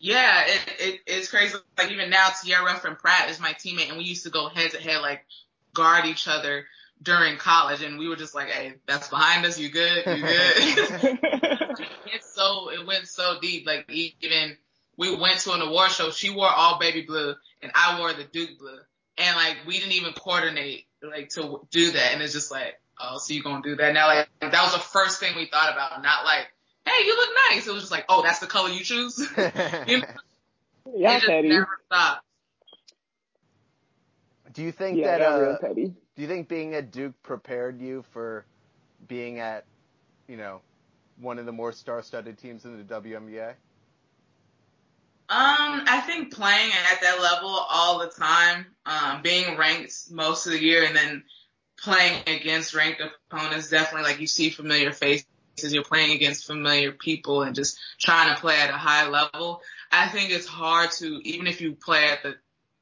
[0.00, 1.56] Yeah, it, it it's crazy.
[1.78, 4.80] Like even now, Tierra Ruffin-Pratt is my teammate, and we used to go head to
[4.80, 5.24] head, like
[5.74, 6.66] guard each other
[7.02, 9.58] during college, and we were just like, "Hey, that's behind us.
[9.58, 10.04] You good?
[10.06, 11.18] You good?"
[12.12, 13.66] it's so it went so deep.
[13.66, 14.56] Like even
[14.96, 16.10] we went to an award show.
[16.10, 18.78] She wore all baby blue, and I wore the Duke blue,
[19.18, 22.12] and like we didn't even coordinate like to do that.
[22.14, 24.06] And it's just like, oh, so you gonna do that now?
[24.06, 26.02] Like that was the first thing we thought about.
[26.02, 26.46] Not like,
[26.86, 27.66] hey, you look nice.
[27.66, 29.18] It was just like, oh, that's the color you choose.
[29.86, 30.04] you know,
[30.96, 31.48] Y'all it just petty.
[31.48, 32.24] never stopped.
[34.52, 35.94] do you think Yeah, that y'all uh, real petty.
[36.16, 38.44] Do you think being at Duke prepared you for
[39.08, 39.64] being at,
[40.28, 40.60] you know,
[41.18, 43.54] one of the more star-studded teams in the WNBA?
[45.26, 50.52] Um, I think playing at that level all the time, um, being ranked most of
[50.52, 51.24] the year and then
[51.78, 53.00] playing against ranked
[53.30, 55.26] opponents, definitely like you see familiar faces,
[55.62, 59.62] you're playing against familiar people and just trying to play at a high level.
[59.90, 62.34] I think it's hard to, even if you play at the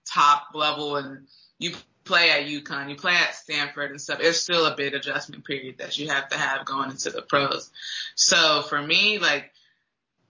[0.05, 4.67] top level and you play at UConn, you play at Stanford and stuff, it's still
[4.67, 7.71] a big adjustment period that you have to have going into the pros.
[8.15, 9.53] So for me, like,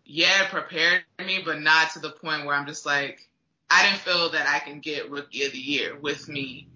[0.05, 3.29] yeah, it prepared me, but not to the point where I'm just like,
[3.71, 6.69] I didn't feel that I can get rookie of the year with me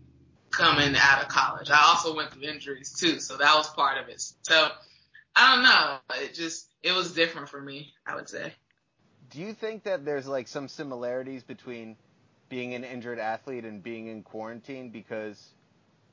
[0.50, 1.70] coming out of college.
[1.70, 4.22] I also went through injuries too, so that was part of it.
[4.42, 4.68] So
[5.34, 6.24] I don't know.
[6.24, 8.54] It just, it was different for me, I would say.
[9.30, 11.96] Do you think that there's like some similarities between
[12.48, 15.42] being an injured athlete and being in quarantine because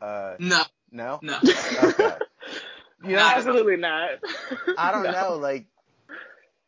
[0.01, 1.21] uh No, no?
[1.21, 1.37] no.
[1.77, 2.17] Okay.
[3.05, 4.11] You know, Absolutely not.
[4.77, 5.11] I don't No.
[5.11, 5.65] know, like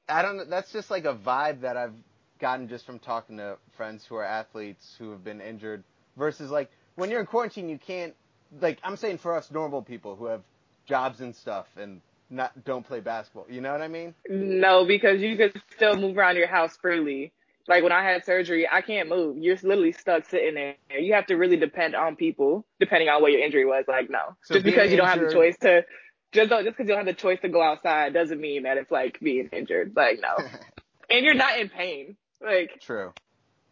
[0.10, 1.94] I don't know that's just like a vibe that I've
[2.40, 5.84] gotten just from talking to friends who are athletes who have been injured
[6.18, 8.14] versus like when you're in quarantine you can't
[8.62, 10.42] like I'm saying for us normal people who have
[10.86, 13.46] jobs and stuff and not don't play basketball.
[13.50, 14.14] You know what I mean?
[14.30, 17.32] No, because you could still move around your house freely.
[17.68, 19.38] Like when I had surgery, I can't move.
[19.38, 20.76] You're literally stuck sitting there.
[21.00, 23.86] You have to really depend on people, depending on what your injury was.
[23.88, 25.84] Like no, So just because you don't have the choice to,
[26.32, 28.78] just don't, just because you don't have the choice to go outside doesn't mean that
[28.78, 29.94] it's like being injured.
[29.96, 30.46] Like no,
[31.10, 32.18] and you're not in pain.
[32.40, 33.14] Like True.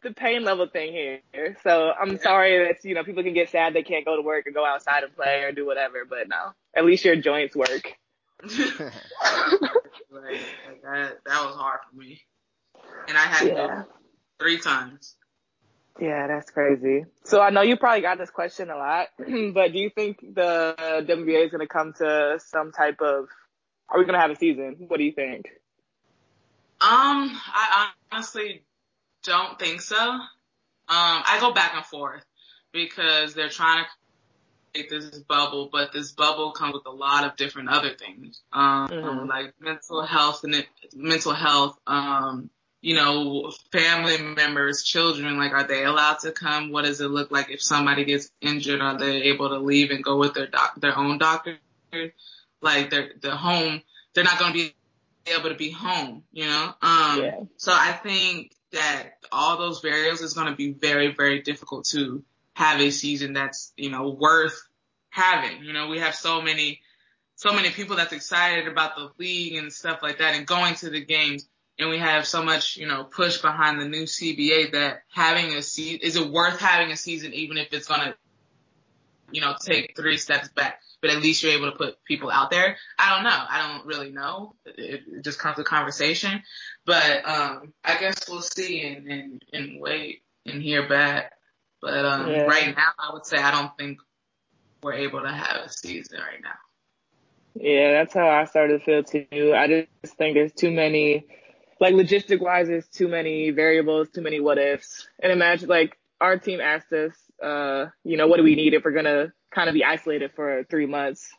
[0.01, 1.57] the pain level thing here.
[1.63, 4.47] So I'm sorry that you know people can get sad they can't go to work
[4.47, 7.93] or go outside and play or do whatever, but no, at least your joints work.
[8.43, 8.89] like,
[10.11, 12.21] like that, that was hard for me.
[13.07, 13.83] And I had to Yeah.
[13.83, 13.85] go
[14.39, 15.15] three times.
[15.99, 17.05] Yeah, that's crazy.
[17.23, 20.75] So I know you probably got this question a lot, but do you think the
[21.07, 23.27] WNBA is going to come to some type of?
[23.89, 24.85] Are we going to have a season?
[24.87, 25.45] What do you think?
[26.81, 28.65] Um, I honestly
[29.23, 29.97] don't think so.
[29.97, 30.19] Um,
[30.89, 32.25] I go back and forth
[32.71, 33.89] because they're trying to
[34.73, 38.89] create this bubble, but this bubble comes with a lot of different other things, um,
[38.89, 39.29] Mhm.
[39.29, 41.77] like mental health and it, mental health.
[41.87, 42.49] Um,
[42.83, 46.69] you know, family members, children, like, are they allowed to come?
[46.69, 48.81] What does it look like if somebody gets injured?
[48.81, 51.59] Are they able to leave and go with their doc, their own doctor?
[52.61, 53.81] Like, their, the home,
[54.13, 54.75] they're not going to be
[55.27, 56.73] able to be home, you know?
[56.81, 57.39] Um, Yeah.
[57.55, 62.21] so I think that all those variables is going to be very, very difficult to
[62.53, 64.61] have a season that's, you know, worth
[65.09, 65.63] having.
[65.63, 66.81] You know, we have so many,
[67.37, 70.89] so many people that's excited about the league and stuff like that and going to
[70.89, 71.47] the games.
[71.79, 75.61] And we have so much, you know, push behind the new CBA that having a
[75.61, 78.15] season, is it worth having a season even if it's going to,
[79.31, 80.79] you know, take three steps back?
[81.01, 82.77] But at least you're able to put people out there.
[82.97, 83.43] I don't know.
[83.49, 84.55] I don't really know.
[84.65, 86.43] It, it just comes to conversation.
[86.85, 91.33] But um, I guess we'll see and, and, and wait and hear back.
[91.81, 92.45] But um, Yeah.
[92.45, 93.99] right now, I would say I don't think
[94.83, 96.51] we're able to have a season right now.
[97.55, 99.53] Yeah, that's how I started to feel too.
[99.55, 101.25] I just think there's too many,
[101.79, 105.07] like logistic wise, there's too many variables, too many what ifs.
[105.21, 108.83] And imagine like our team asked us, uh, you know, what do we need if
[108.83, 111.29] we're gonna kind of be isolated for three months?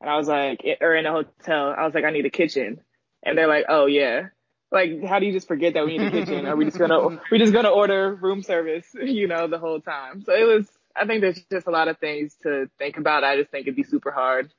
[0.00, 2.80] And I was like, or in a hotel, I was like, I need a kitchen.
[3.22, 4.28] And they're like, oh yeah.
[4.70, 6.46] Like, how do you just forget that we need a kitchen?
[6.46, 10.22] Are we just gonna, we just gonna order room service, you know, the whole time?
[10.22, 13.24] So it was, I think there's just a lot of things to think about.
[13.24, 14.52] I just think it'd be super hard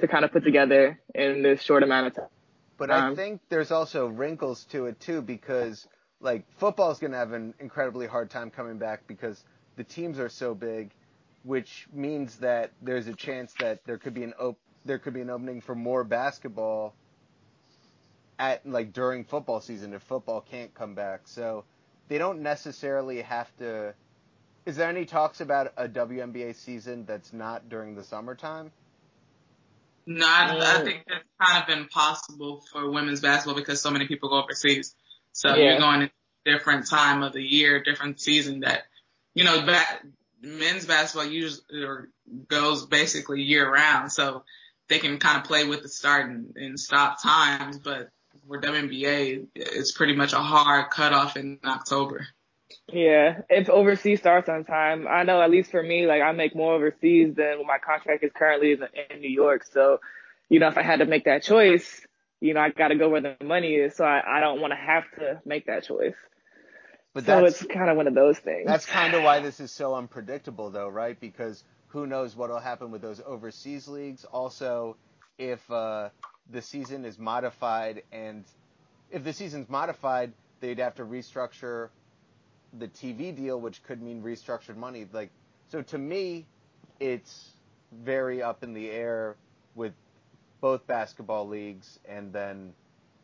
[0.00, 2.14] to kind of put together in this short amount of
[2.78, 5.86] But I Um, think there's also wrinkles to it too because
[6.20, 9.44] like football's going to have an incredibly hard time coming back because
[9.76, 10.92] the teams are so big.
[11.44, 15.20] which means that there's a chance that there could be an op- there could be
[15.20, 16.94] an opening for more basketball
[18.38, 21.28] at like during football season if football can't come back.
[21.28, 21.64] So
[22.08, 23.94] they don't necessarily have to.
[24.66, 28.72] Is there any talks about a WNBA season that's not during the summertime?
[30.06, 30.84] No, I, I oh.
[30.84, 34.94] think that's kind of impossible for women's basketball because so many people go overseas.
[35.32, 35.70] So Yeah.
[35.70, 36.10] you're going in
[36.46, 38.84] a different time of the year, different season that,
[39.34, 40.00] you know, ba-
[40.40, 42.08] men's basketball usually or
[42.48, 44.12] goes basically year round.
[44.12, 44.44] So
[44.88, 48.08] they can kind of play with the start and, and stop times, but
[48.46, 52.28] for WNBA, it's pretty much a hard cutoff in October.
[52.92, 56.54] Yeah, if overseas starts on time, I know at least for me, like I make
[56.54, 59.64] more overseas than what my contract is currently in, in New York.
[59.72, 59.98] So,
[60.48, 62.06] you know, if I had to make that choice,
[62.40, 63.96] you know, I got to go where the money is.
[63.96, 66.14] So I, I don't want to have to make that choice.
[67.12, 68.66] But so that's it's kind of one of those things.
[68.66, 71.18] that's kind of why this is so unpredictable, though, right?
[71.18, 74.24] Because who knows what'll happen with those overseas leagues?
[74.26, 74.96] Also,
[75.38, 76.10] if uh,
[76.50, 78.44] the season is modified, and
[79.10, 81.88] if the season's modified, they'd have to restructure
[82.78, 85.06] the TV deal, which could mean restructured money.
[85.12, 85.30] Like,
[85.68, 86.46] so to me,
[87.00, 87.52] it's
[87.92, 89.36] very up in the air
[89.74, 89.92] with
[90.60, 92.72] both basketball leagues, and then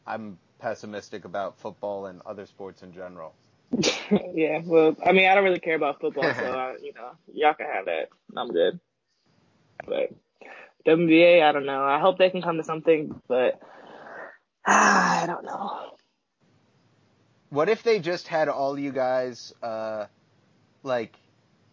[0.06, 3.34] I'm pessimistic about football and other sports in general.
[4.34, 7.54] yeah, well, I mean, I don't really care about football, so I, you know, y'all
[7.54, 8.08] can have that.
[8.36, 8.78] I'm good.
[9.86, 10.12] But
[10.86, 11.82] WNBA, I don't know.
[11.82, 13.60] I hope they can come to something, but
[14.66, 15.91] ah, I don't know.
[17.52, 20.06] What if they just had all you guys uh
[20.84, 21.16] like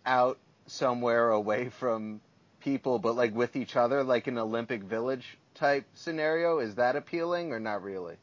[0.06, 2.22] out somewhere away from
[2.62, 6.60] people but like with each other like an Olympic village type scenario?
[6.60, 8.18] Is that appealing or not really?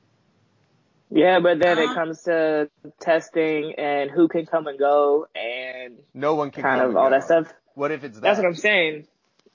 [1.11, 1.95] Yeah, but then it Uh-huh.
[1.95, 6.90] comes to testing and who can come and go and No one can kind come
[6.90, 7.12] of and all go.
[7.12, 7.53] that stuff.
[7.75, 8.23] What if it's that?
[8.23, 9.07] That's what I'm saying.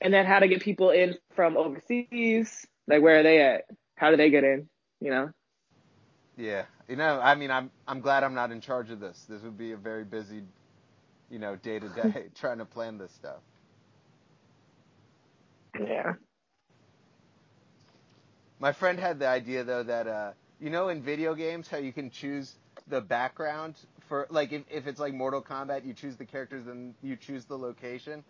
[0.01, 2.67] And then how to get people in from overseas?
[2.87, 3.65] Like where are they at?
[3.95, 4.69] How do they get in?
[5.01, 5.31] You know?
[6.37, 6.65] Yeah.
[6.89, 9.25] You know, I mean I'm I'm glad I'm not in charge of this.
[9.29, 10.43] This would be a very busy
[11.29, 13.41] you know, day to day trying to plan this stuff.
[15.79, 16.13] Yeah.
[18.59, 21.93] My friend had the idea though that uh you know in video games how you
[21.93, 22.55] can choose
[22.87, 23.75] the background
[24.09, 27.45] for like if, if it's like Mortal Kombat you choose the characters and you choose
[27.45, 28.23] the location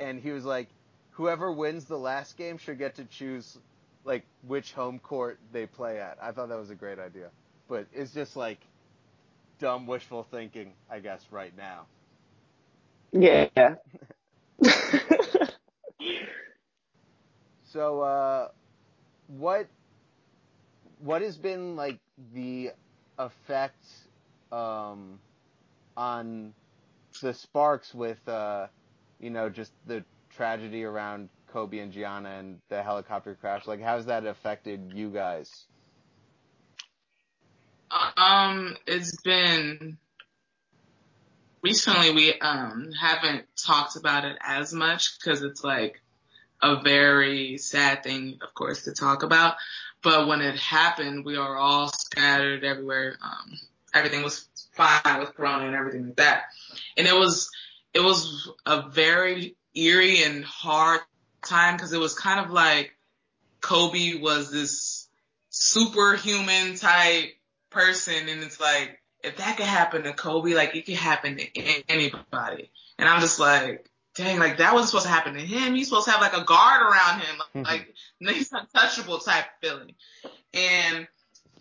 [0.00, 0.68] and he was like
[1.12, 3.58] whoever wins the last game should get to choose
[4.04, 6.18] like which home court they play at.
[6.22, 7.30] I thought that was a great idea.
[7.68, 8.68] But it's just like
[9.58, 11.88] dumb wishful thinking, I guess, right now.
[13.12, 13.76] Yeah.
[17.64, 18.48] So, uh,
[19.26, 19.68] what
[20.98, 22.00] what has been like
[22.32, 22.70] the
[23.18, 23.84] effect
[24.52, 25.20] um,
[25.96, 26.54] on
[27.20, 28.68] the Sparks with uh,
[29.20, 33.66] you know just the tragedy around Kobe and Gianna and the helicopter crash?
[33.66, 35.68] Like, how's that affected you guys?
[38.16, 39.98] Um, it's been
[41.62, 46.00] recently we um haven't talked about it as much because it's like
[46.62, 49.56] a very sad thing, of course, to talk about.
[50.02, 53.18] But when it happened, we are all scattered everywhere.
[53.22, 53.58] Um,
[53.92, 56.44] everything was fine with Corona and everything like that,
[56.96, 57.50] and it was
[57.92, 61.00] it was a very eerie and hard
[61.44, 62.96] time because it was kind of like
[63.60, 65.08] Kobe was this
[65.50, 67.34] superhuman type
[67.72, 71.82] person and it's like if that could happen to Kobe, like it could happen to
[71.88, 72.70] anybody.
[72.98, 75.74] And I'm just like, dang, like that wasn't supposed to happen to him.
[75.74, 78.28] He's supposed to have like a guard around him, like mm-hmm.
[78.28, 79.94] he's untouchable type feeling.
[80.54, 81.06] And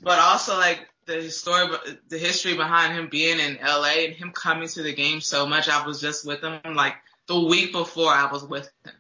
[0.02, 1.68] but also like the story,
[2.10, 5.70] the history behind him being in LA and him coming to the game so much.
[5.70, 6.96] I was just with him like
[7.28, 8.94] the week before I was with him,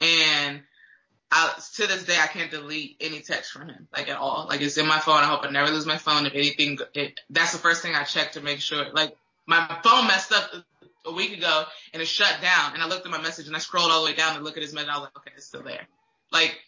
[0.00, 0.62] and
[1.34, 4.46] I, to this day, I can't delete any text from him, like at all.
[4.48, 5.16] Like it's in my phone.
[5.18, 6.26] I hope I never lose my phone.
[6.26, 8.92] If anything, it, that's the first thing I check to make sure.
[8.92, 9.16] Like
[9.46, 10.50] my phone messed up
[11.06, 11.64] a week ago
[11.94, 12.74] and it shut down.
[12.74, 14.56] And I looked at my message and I scrolled all the way down to look
[14.58, 14.90] at his message.
[14.90, 15.88] I was like, okay, it's still there.
[16.30, 16.58] Like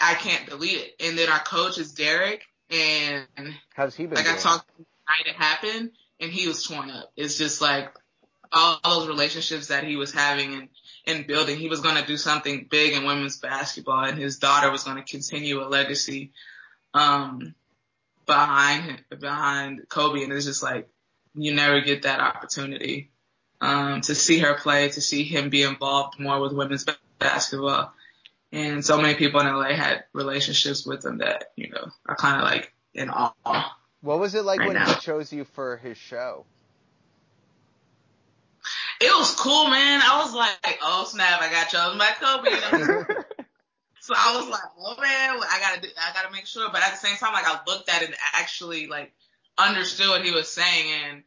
[0.00, 0.94] I can't delete it.
[1.06, 3.26] And then our coach is Derek, and
[3.74, 4.14] How's he been?
[4.14, 4.40] like I doing?
[4.42, 5.90] talked the night it happened,
[6.20, 7.12] and he was torn up.
[7.16, 7.94] It's just like
[8.52, 10.68] all, all those relationships that he was having and
[11.06, 11.56] and building.
[11.56, 14.96] He was going to do something big in women's basketball, and his daughter was going
[14.96, 16.32] to continue a legacy
[16.94, 17.54] um,
[18.26, 20.22] behind behind Kobe.
[20.22, 20.88] And it's just like
[21.34, 23.10] you never get that opportunity
[23.60, 26.84] um, to see her play, to see him be involved more with women's
[27.18, 27.92] basketball.
[28.52, 32.36] And so many people in LA had relationships with him that you know are kind
[32.40, 33.76] of like in awe.
[34.00, 34.94] What was it like Right when now.
[34.94, 36.46] he chose you for his show?
[39.00, 40.00] It was cool, man.
[40.02, 43.24] I was like, oh snap, I got chosen by Kobe.
[44.00, 46.68] So I was like, oh man, I gotta, do, I gotta make sure.
[46.70, 49.12] But at the same time, like I looked at it and actually like
[49.58, 51.22] understood what he was saying and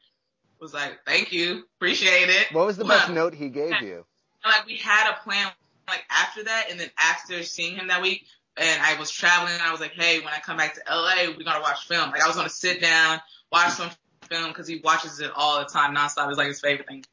[0.62, 2.54] was like, thank you, appreciate it.
[2.54, 4.06] What was the best note he gave you?
[4.46, 5.52] Like we had a plan
[5.90, 9.62] like after that, and then after seeing him that week, and I was traveling, and
[9.62, 12.12] I was like, hey, when I come back to LA, we're gonna watch film.
[12.12, 13.20] Like I was gonna sit down,
[13.52, 13.90] watch some
[14.30, 16.30] film because he watches it all the time, nonstop.
[16.30, 17.04] It's like his favorite thing.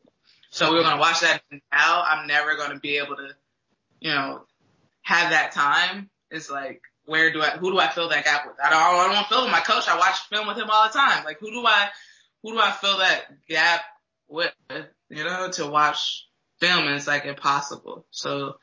[0.50, 1.42] So we were gonna watch that.
[1.50, 3.28] And now I'm never gonna be able to,
[4.00, 4.42] you know,
[5.02, 6.10] have that time.
[6.30, 8.56] It's like, where do I, who do I fill that gap with?
[8.62, 9.88] I don't, I don't want to fill with my coach.
[9.88, 11.24] I watch film with him all the time.
[11.24, 11.88] Like, who do I,
[12.42, 13.82] who do I fill that gap
[14.28, 14.52] with?
[15.08, 16.26] You know, to watch
[16.58, 18.06] film, and it's like impossible.
[18.10, 18.56] So,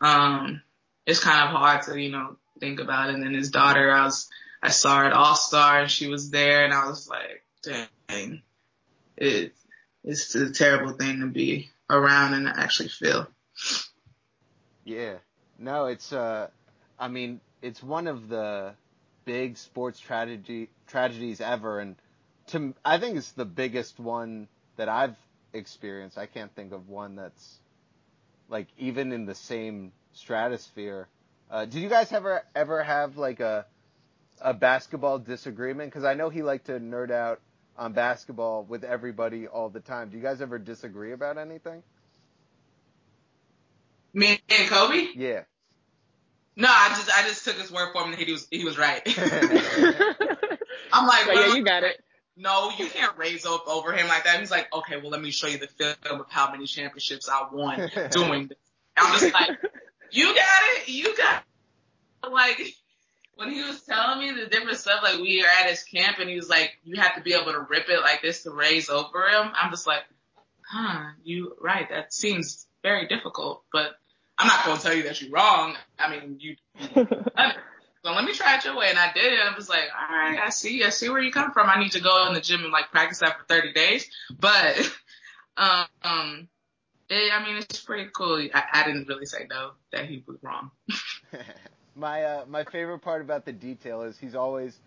[0.00, 0.62] um,
[1.06, 3.10] it's kind of hard to, you know, think about.
[3.10, 3.16] It.
[3.16, 4.28] And then his daughter, I was,
[4.62, 8.42] I saw her at All Star and she was there and I was like, dang,
[9.16, 9.54] it,
[10.04, 13.26] it's a terrible thing to be around and actually feel.
[14.84, 15.14] Yeah.
[15.58, 16.48] No, it's, uh,
[16.98, 18.74] I mean, it's one of the
[19.24, 21.80] big sports tragedy, tragedies ever.
[21.80, 21.96] And
[22.48, 25.16] to, I think it's the biggest one that I've
[25.52, 26.16] experienced.
[26.18, 27.58] I can't think of one that's
[28.48, 31.08] like even in the same stratosphere.
[31.50, 33.66] Uh, did you guys ever ever have like a
[34.40, 35.90] a basketball disagreement?
[35.90, 37.40] Because I know he liked to nerd out
[37.80, 40.10] on basketball with everybody all the time.
[40.10, 41.82] Do you guys ever disagree about anything?
[44.12, 45.06] Me and Kobe?
[45.16, 45.44] Yeah.
[46.56, 48.76] No, I just I just took his word for him that he was he was
[48.76, 49.00] right.
[50.92, 52.04] I'm like, well, yeah, you got it.
[52.36, 54.40] No, you can't raise up over him like that.
[54.40, 57.46] He's like, okay, well, let me show you the film of how many championships I
[57.52, 58.58] won doing this.
[58.96, 59.58] I'm just like,
[60.10, 61.42] you got it, you got
[62.24, 62.30] it.
[62.30, 62.74] like
[63.40, 66.28] when he was telling me the different stuff, like we are at his camp and
[66.28, 68.90] he was like, you have to be able to rip it like this to raise
[68.90, 69.50] over him.
[69.54, 70.02] I'm just like,
[70.60, 71.88] huh, you right.
[71.88, 73.92] That seems very difficult, but
[74.36, 75.74] I'm not going to tell you that you're wrong.
[75.98, 76.56] I mean, you,
[76.94, 78.90] so let me try it your way.
[78.90, 79.38] And I did it.
[79.40, 81.70] I was like, all right, I see, I see where you come from.
[81.70, 84.06] I need to go in the gym and like practice that for 30 days.
[84.38, 84.76] But,
[85.56, 86.46] um,
[87.08, 88.36] it, I mean, it's pretty cool.
[88.52, 90.72] I, I didn't really say no that he was wrong.
[91.94, 94.78] my uh, my favorite part about the detail is he's always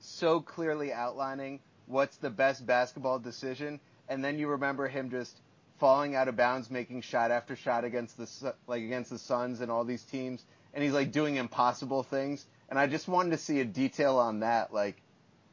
[0.00, 5.36] so clearly outlining what's the best basketball decision, and then you remember him just
[5.78, 9.70] falling out of bounds, making shot after shot against the like against the Suns and
[9.70, 10.44] all these teams,
[10.74, 12.44] and he's like doing impossible things.
[12.68, 14.96] And I just wanted to see a detail on that, like,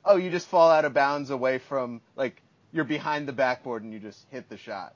[0.05, 2.41] oh, you just fall out of bounds away from like
[2.72, 4.93] you're behind the backboard and you just hit the shot.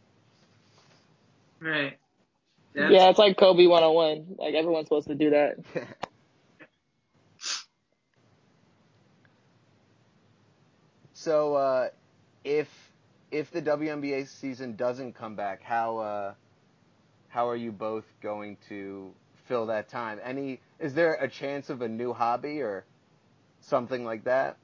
[1.59, 1.97] Right.
[2.73, 2.91] That's...
[2.91, 4.35] Yeah, it's like Kobe 101.
[4.37, 5.57] Like everyone's supposed to do that.
[11.13, 11.89] so, uh,
[12.43, 12.67] if
[13.31, 16.33] if the WNBA season doesn't come back, how uh,
[17.27, 19.13] how are you both going to
[19.47, 20.19] fill that time?
[20.23, 22.85] Any is there a chance of a new hobby or
[23.59, 24.57] something like that?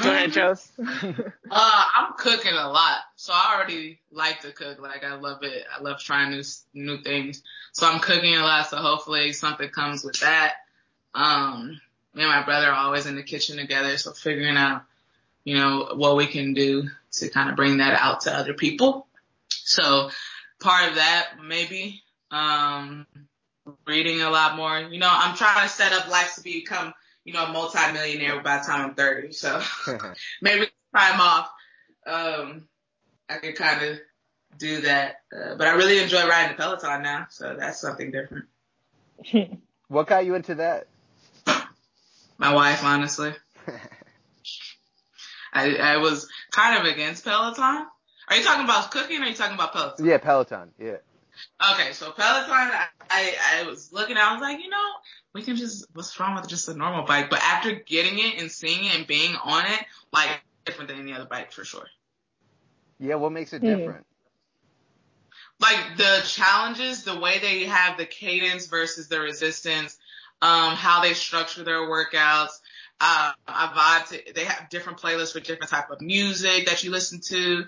[0.00, 0.56] Go ahead, Joe.
[0.78, 4.80] uh, I'm cooking a lot, so I already like to cook.
[4.80, 5.64] Like I love it.
[5.76, 7.42] I love trying new new things.
[7.72, 8.68] So I'm cooking a lot.
[8.68, 10.54] So hopefully something comes with that.
[11.14, 11.80] Um,
[12.14, 13.96] me and my brother are always in the kitchen together.
[13.98, 14.84] So figuring out,
[15.44, 19.06] you know, what we can do to kind of bring that out to other people.
[19.48, 20.10] So
[20.60, 23.06] part of that maybe, um,
[23.86, 24.80] reading a lot more.
[24.80, 26.94] You know, I'm trying to set up life to become
[27.24, 29.32] you know, a multi-millionaire by the time I'm 30.
[29.32, 29.60] So
[30.42, 31.50] maybe time off,
[32.06, 32.68] um,
[33.28, 33.98] I could kind of
[34.58, 35.16] do that.
[35.34, 37.26] Uh, but I really enjoy riding the Peloton now.
[37.30, 38.46] So that's something different.
[39.88, 40.88] what got you into that?
[42.38, 43.32] My wife, honestly.
[45.52, 47.86] I, I was kind of against Peloton.
[48.28, 50.06] Are you talking about cooking or are you talking about Peloton?
[50.06, 50.70] Yeah, Peloton.
[50.78, 50.96] Yeah.
[51.72, 54.90] Okay, so Peloton, I, I, I was looking, I was like, you know,
[55.34, 57.30] we can just, what's wrong with just a normal bike?
[57.30, 59.80] But after getting it and seeing it and being on it,
[60.12, 60.28] like
[60.64, 61.86] different than any other bike for sure.
[62.98, 64.06] Yeah, what makes it different?
[65.60, 69.96] Like the challenges, the way they have the cadence versus the resistance,
[70.40, 72.50] um, how they structure their workouts.
[73.00, 76.90] Uh, I vibe to, they have different playlists with different type of music that you
[76.90, 77.64] listen to.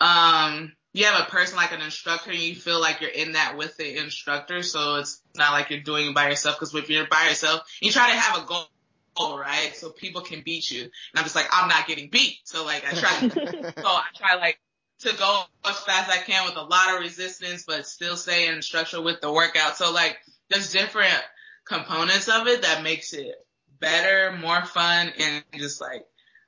[0.00, 3.56] Um, you have a person like an instructor and you feel like you're in that
[3.56, 4.62] with the instructor.
[4.62, 7.90] So it's not like you're doing it by yourself because if you're by yourself, you
[7.90, 9.72] try to have a goal, right?
[9.74, 10.82] So people can beat you.
[10.82, 12.38] And I'm just like, I'm not getting beat.
[12.44, 13.28] So like I try, so
[13.86, 14.58] I try like
[15.00, 18.48] to go as fast as I can with a lot of resistance, but still stay
[18.48, 19.76] in structure with the workout.
[19.76, 20.16] So like
[20.48, 21.22] there's different
[21.66, 23.34] components of it that makes it
[23.78, 26.04] better, more fun, and just like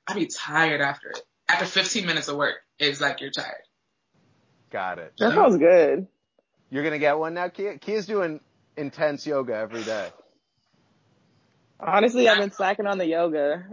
[0.07, 1.21] I'd be tired after it.
[1.47, 3.63] After 15 minutes of work, it's like you're tired.
[4.71, 5.13] Got it.
[5.19, 6.07] That sounds good.
[6.69, 7.79] You're gonna get one now, Kiah.
[7.79, 8.39] Kiah's doing
[8.77, 10.09] intense yoga every day.
[11.79, 13.65] Honestly, I've been slacking on the yoga,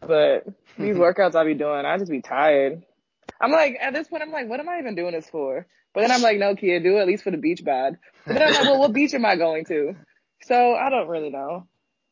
[0.00, 0.46] but
[0.78, 2.84] these workouts I'll be doing, I just be tired.
[3.40, 5.66] I'm like, at this point, I'm like, what am I even doing this for?
[5.94, 7.98] But then I'm like, no, Kiah, do it at least for the beach bod.
[8.26, 9.94] But then I'm like, well, what beach am I going to?
[10.42, 11.66] So I don't really know.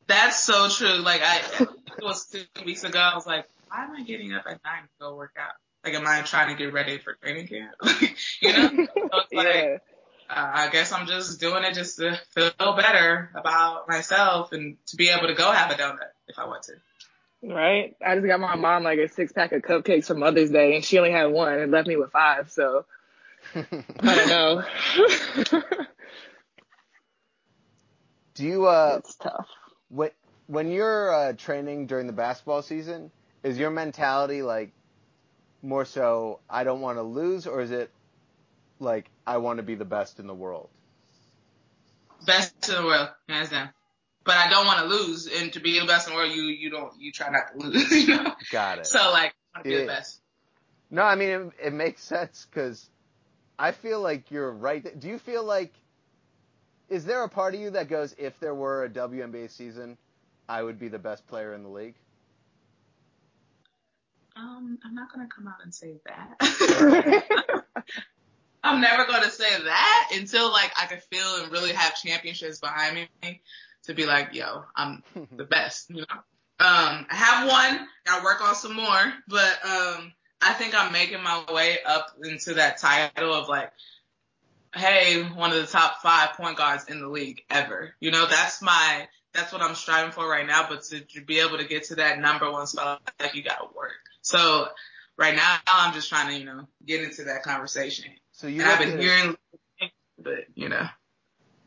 [0.06, 0.98] That's so true.
[0.98, 2.98] Like I, it was two weeks ago.
[2.98, 5.54] I was like, why am I getting up at nine to go work out?
[5.86, 7.70] Like, am I trying to get ready for training camp?
[8.42, 8.68] you know?
[8.96, 9.76] So it's like, yeah.
[10.28, 14.96] uh, I guess I'm just doing it just to feel better about myself and to
[14.96, 16.72] be able to go have a donut if I want to.
[17.40, 17.94] Right?
[18.04, 20.84] I just got my mom like a six pack of cupcakes for Mother's Day and
[20.84, 22.84] she only had one and left me with five, so
[23.54, 23.64] I
[24.02, 24.64] don't know.
[28.34, 29.46] Do you uh it's tough.
[29.88, 30.10] when
[30.48, 33.12] when you're uh, training during the basketball season,
[33.44, 34.72] is your mentality like
[35.66, 37.90] more so I don't want to lose, or is it
[38.78, 40.68] like I want to be the best in the world?
[42.24, 43.70] Best in the world, hands down.
[44.24, 46.44] But I don't want to lose, and to be the best in the world, you
[46.44, 48.32] you don't you try not to lose, you know.
[48.50, 48.86] Got it.
[48.86, 49.80] So like, I want to be Yeah.
[49.82, 50.20] the best.
[50.90, 52.88] No, I mean it, it makes sense because
[53.58, 54.98] I feel like you're right.
[54.98, 55.72] Do you feel like
[56.88, 59.98] is there a part of you that goes if there were a WNBA season,
[60.48, 61.94] I would be the best player in the league?
[64.36, 67.64] Um, I'm not gonna come out and say that.
[68.62, 73.08] I'm never gonna say that until like I can feel and really have championships behind
[73.22, 73.40] me
[73.84, 76.16] to be like, yo, I'm the best, you know.
[76.58, 80.12] Um, I have one, gotta work on some more, but um,
[80.42, 83.72] I think I'm making my way up into that title of like,
[84.74, 87.94] hey, one of the top five point guards in the league ever.
[88.00, 90.66] You know, that's my, that's what I'm striving for right now.
[90.68, 93.66] But to, to be able to get to that number one spot, like you gotta
[93.74, 93.92] work.
[94.26, 94.66] So
[95.16, 98.06] right now I'm just trying to, you know, get into that conversation.
[98.32, 99.36] So you I've been it- hearing,
[100.18, 100.84] but you know,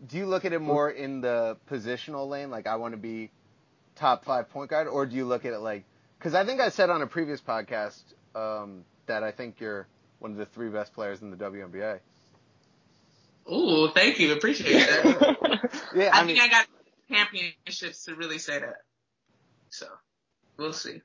[0.06, 3.32] do you look at it more in the positional lane, like I want to be
[3.96, 5.86] top five point guard, or do you look at it like?
[6.18, 8.02] Because I think I said on a previous podcast
[8.36, 9.88] um, that I think you're
[10.20, 12.00] one of the three best players in the WNBA.
[13.50, 15.70] ooh, thank you, appreciate that.
[15.96, 16.68] Yeah, I, I mean, think I got
[17.10, 18.82] championships to really say that.
[19.70, 19.88] So
[20.58, 21.02] we'll see.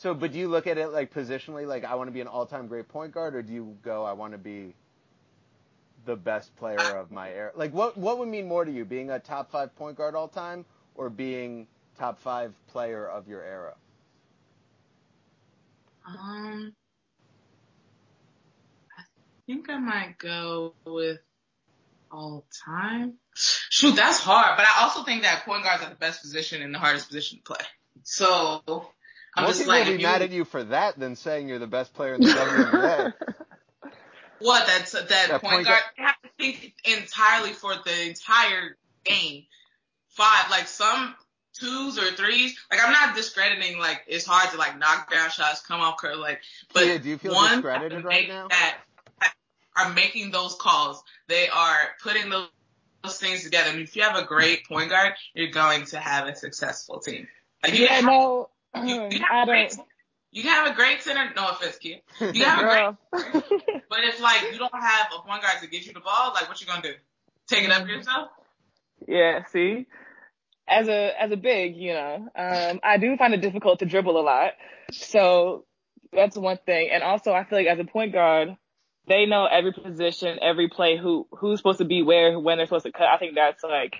[0.00, 2.26] So but do you look at it like positionally, like I want to be an
[2.26, 4.72] all-time great point guard, or do you go I want to be
[6.06, 7.52] the best player of my era?
[7.54, 10.26] Like what what would mean more to you, being a top five point guard all
[10.26, 11.66] time, or being
[11.98, 13.74] top five player of your era?
[16.08, 16.72] Um,
[18.98, 19.02] I
[19.46, 21.18] think I might go with
[22.10, 23.18] all time.
[23.34, 24.56] Shoot, that's hard.
[24.56, 27.36] But I also think that point guards are the best position and the hardest position
[27.36, 27.66] to play.
[28.02, 28.62] So
[29.36, 31.16] I'm More just people like, will if be you, mad at you for that than
[31.16, 33.12] saying you're the best player in the WNBA.
[34.40, 35.66] what that's that, That point, point guard.
[35.66, 39.44] guard- You have to think entirely for the entire game.
[40.08, 41.14] Five, like some
[41.54, 42.58] twos or threes.
[42.70, 43.78] Like I'm not discrediting.
[43.78, 46.18] Like it's hard to like knock down shots, come off curve.
[46.18, 46.40] Like,
[46.74, 48.48] but Kiah, do you feel one discredited that right make now?
[48.48, 48.78] That
[49.76, 51.02] are making those calls.
[51.28, 52.48] They are putting those,
[53.04, 53.70] those things together.
[53.70, 57.28] And if you have a great point guard, you're going to have a successful team.
[57.62, 59.88] Like you yeah, no, have, you, you I have a great, don't.
[60.30, 61.30] you can have a great center.
[61.34, 62.02] No offense, kid.
[62.34, 62.98] You have a great, Girl.
[63.88, 66.48] but if like you don't have a point guard to get you the ball, like
[66.48, 66.94] what you gonna do?
[67.48, 68.28] Take it up yourself?
[69.06, 69.86] Yeah, see?
[70.68, 74.18] As a as a big, you know, um, I do find it difficult to dribble
[74.18, 74.52] a lot.
[74.92, 75.64] So
[76.12, 76.90] that's one thing.
[76.92, 78.56] And also I feel like as a point guard,
[79.08, 82.86] they know every position, every play, who who's supposed to be where, when they're supposed
[82.86, 83.08] to cut.
[83.08, 83.94] I think that's like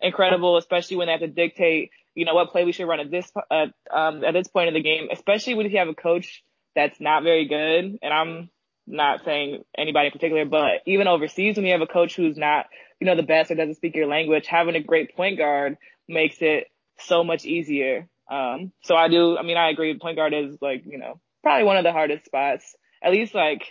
[0.00, 1.90] incredible, especially when they have to dictate,
[2.20, 4.74] you know, what play we should run at this uh, um, at this point in
[4.74, 5.08] the game.
[5.10, 6.44] Especially when you have a coach
[6.76, 7.98] that's not very good.
[8.02, 8.50] And I'm
[8.86, 12.66] not saying anybody in particular, but even overseas when you have a coach who's not,
[13.00, 16.36] you know, the best or doesn't speak your language, having a great point guard makes
[16.42, 16.66] it
[16.98, 18.06] so much easier.
[18.30, 19.98] Um, so I do, I mean, I agree.
[19.98, 23.62] Point guard is like, you know, probably one of the hardest spots, at least like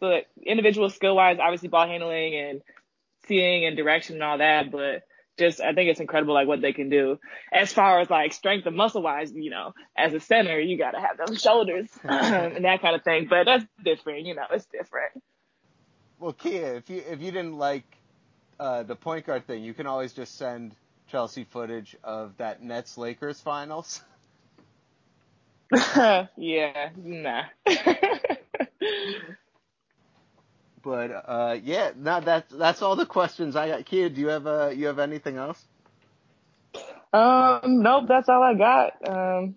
[0.00, 2.62] the individual skill wise, obviously ball handling and
[3.26, 5.04] seeing and direction and all that, but
[5.42, 7.18] just, I think it's incredible like what they can do.
[7.52, 11.00] As far as like strength and muscle wise, you know, as a center, you gotta
[11.00, 15.22] have those shoulders and that kind of thing, but that's different, you know, it's different.
[16.18, 17.84] Well, Kiah, if you if you didn't like
[18.60, 20.76] uh, the point guard thing, you can always just send
[21.08, 24.02] Chelsea footage of that Nets Lakers finals.
[26.36, 27.44] yeah, nah.
[30.92, 33.86] But uh, yeah, no, that's that's all the questions I got.
[33.86, 35.58] Kiah, do you have uh, you have anything else?
[37.14, 38.92] Um, nope, that's all I got.
[39.08, 39.56] Um,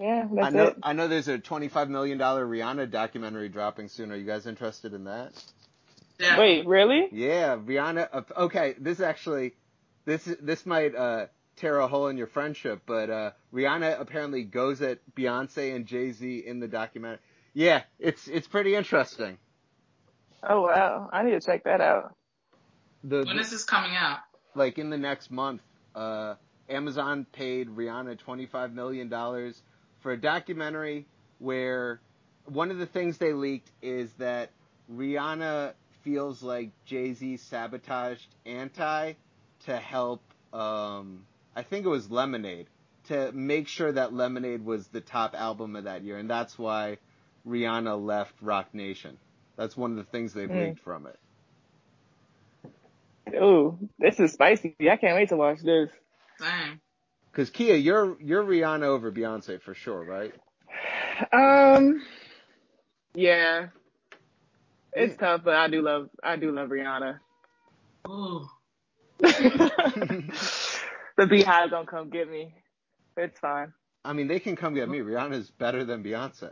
[0.00, 0.78] Yeah, I that's know it.
[0.82, 4.12] I know there's a twenty five million dollar Rihanna documentary dropping soon.
[4.12, 5.32] Are you guys interested in that?
[6.18, 6.38] Yeah.
[6.38, 7.08] Wait, really?
[7.12, 8.08] Yeah, Rihanna.
[8.12, 9.54] uh, Okay, this actually,
[10.06, 14.80] this this might uh, tear a hole in your friendship, but uh, Rihanna apparently goes
[14.82, 17.20] at Beyonce and Jay Z in the documentary.
[17.54, 19.38] Yeah, it's it's pretty interesting.
[20.48, 22.14] Oh wow, I need to check that out.
[23.04, 24.18] The, When is this coming out?
[24.54, 25.62] like in the next month,
[25.94, 26.34] uh,
[26.68, 29.60] Amazon paid Rihanna twenty five million dollars
[30.00, 31.06] for a documentary
[31.38, 32.00] where
[32.46, 34.50] one of the things they leaked is that
[34.92, 39.14] Rihanna feels like Jay Z sabotaged Anti
[39.66, 40.22] to help.
[40.52, 41.24] Um,
[41.54, 42.66] I think it was Lemonade
[43.04, 46.98] to make sure that Lemonade was the top album of that year, and that's why
[47.46, 49.18] Rihanna left Roc Nation.
[49.56, 50.54] That's one of the things they've Hmm.
[50.54, 51.18] leaked from it.
[53.34, 54.76] Ooh, this is spicy.
[54.82, 55.90] I can't wait to watch this.
[56.40, 56.80] Same.
[57.32, 60.34] Because Kiah, you're you're Rihanna over Beyonce for sure, right?
[61.32, 62.02] Um,
[63.14, 63.68] yeah,
[64.92, 67.18] it's tough, but I do love I do love Rihanna.
[68.08, 68.46] Ooh.
[69.20, 70.32] the
[71.20, 72.54] BeyHive don't come get me.
[73.16, 73.72] It's fine.
[74.04, 74.98] I mean, they can come get me.
[75.00, 76.50] Rihanna's better than Beyonce.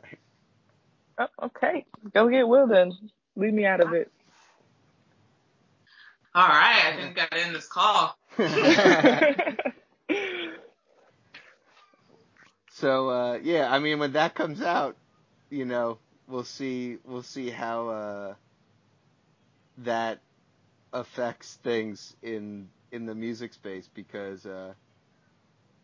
[1.21, 2.97] Oh, okay, go get Will then.
[3.37, 4.11] Leave me out of it.
[6.35, 6.87] All right.
[6.87, 8.17] I think we got to end this call.
[12.71, 14.97] so uh, yeah, I mean, when that comes out,
[15.51, 18.35] you know, we'll see we'll see how uh,
[19.79, 20.21] that
[20.93, 24.73] affects things in in the music space because uh,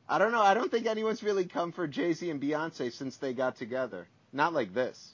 [0.08, 0.42] I don't know.
[0.42, 4.08] I don't think anyone's really come for Jay Z and Beyonce since they got together.
[4.32, 5.12] Not like this.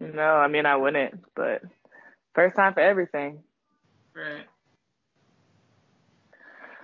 [0.00, 1.62] No, I mean I wouldn't, but
[2.34, 3.42] first time for everything.
[4.14, 4.46] Right.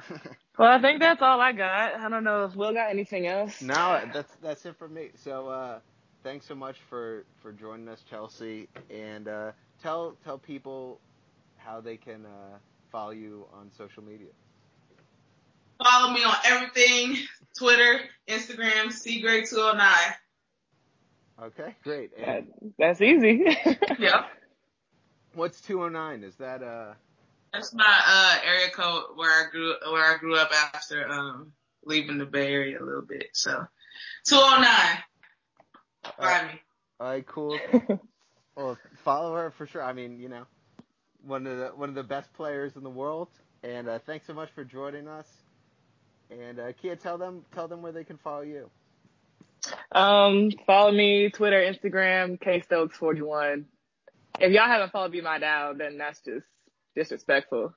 [0.60, 1.94] Well, I think that's all I got.
[1.94, 3.62] I don't know if Will got anything else.
[3.62, 5.08] No, that's that's it for me.
[5.14, 5.78] So uh,
[6.22, 9.52] thanks so much for for joining us, Chelsea, and uh,
[9.82, 11.00] tell tell people
[11.56, 12.58] how they can uh,
[12.92, 14.28] follow you on social media.
[15.82, 17.16] Follow me on everything
[17.58, 19.80] Twitter, Instagram, cgray209.
[21.42, 22.16] Okay, great.
[22.16, 23.56] That, And that's easy.
[23.98, 24.26] Yep.
[25.34, 26.24] what's 209?
[26.24, 26.94] Is that uh?
[27.52, 31.52] That's my uh area code where I grew where I grew up after um
[31.84, 33.30] leaving the Bay Area a little bit.
[33.32, 33.66] So
[34.26, 34.98] 209.
[36.18, 36.60] Find me.
[37.00, 37.58] All right, cool.
[38.56, 39.82] well, follow her for sure.
[39.82, 40.44] I mean, you know,
[41.24, 43.28] one of the one of the best players in the world.
[43.62, 45.26] And uh, thanks so much for joining us.
[46.30, 48.70] And uh, Kiah, tell them tell them where they can follow you.
[49.92, 53.66] Um, follow me, Twitter, Instagram, K Stokes forty one.
[54.38, 56.46] If y'all haven't followed Be My Down, then that's just
[56.96, 57.74] disrespectful.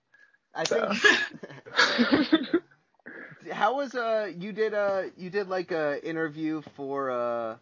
[0.56, 0.94] I So.
[0.94, 2.48] think.
[3.52, 7.58] How was uh you did uh you did like a interview for uh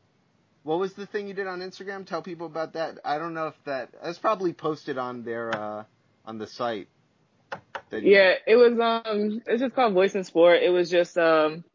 [0.63, 2.05] what was the thing you did on Instagram?
[2.05, 2.99] Tell people about that.
[3.03, 5.83] I don't know if that that's probably posted on their uh
[6.25, 6.87] on the site.
[7.89, 10.61] That you- yeah, it was, um, it's just called Voice in Sport.
[10.63, 11.65] It was just, um,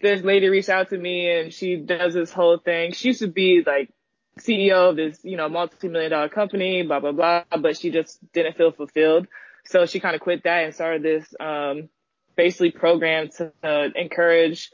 [0.00, 2.92] this lady reached out to me and she does this whole thing.
[2.92, 3.90] She used to be like
[4.38, 8.56] CEO of this, you know, multi-million dollar company, blah, blah, blah, but she just didn't
[8.56, 9.26] feel fulfilled.
[9.64, 11.88] So she kind of quit that and started this, um,
[12.36, 14.70] basically program to uh, encourage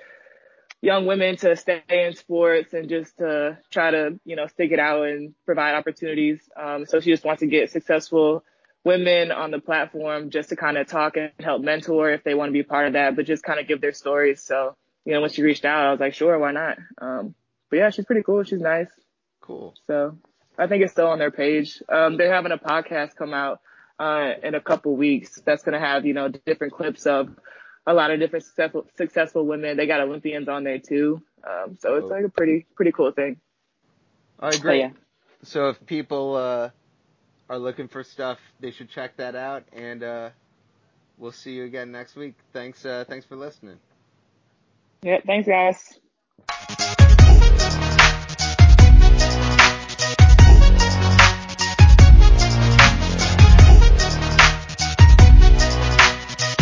[0.80, 4.78] young women to stay in sports and just to try to, you know, stick it
[4.78, 6.40] out and provide opportunities.
[6.56, 8.44] Um, so she just wants to get successful
[8.86, 12.50] women on the platform just to kind of talk and help mentor if they want
[12.50, 14.40] to be part of that, but just kind of give their stories.
[14.40, 16.76] So, you know, when she reached out, I was like, sure, why not?
[17.00, 17.34] Um,
[17.70, 18.42] but yeah, she's pretty cool.
[18.42, 18.88] She's nice.
[19.40, 19.74] Cool.
[19.86, 20.18] So
[20.58, 21.82] I think it's still on their page.
[21.88, 23.60] Um, they're having a podcast come out,
[23.98, 27.30] uh, in a couple weeks that's going to have, you know, different clips of
[27.86, 29.76] a lot of different successful, successful women.
[29.78, 31.22] They got Olympians on there too.
[31.48, 32.08] Um, so it's Oh.
[32.08, 33.40] like a pretty, pretty cool thing.
[34.40, 34.80] All right, But great.
[34.80, 34.90] yeah.
[35.44, 36.70] So if people uh
[37.48, 40.30] are looking for stuff, they should check that out and uh
[41.16, 42.34] we'll see you again next week.
[42.52, 43.78] Thanks uh thanks for listening.
[45.06, 45.20] Yeah.
[45.24, 47.15] Thanks, guys.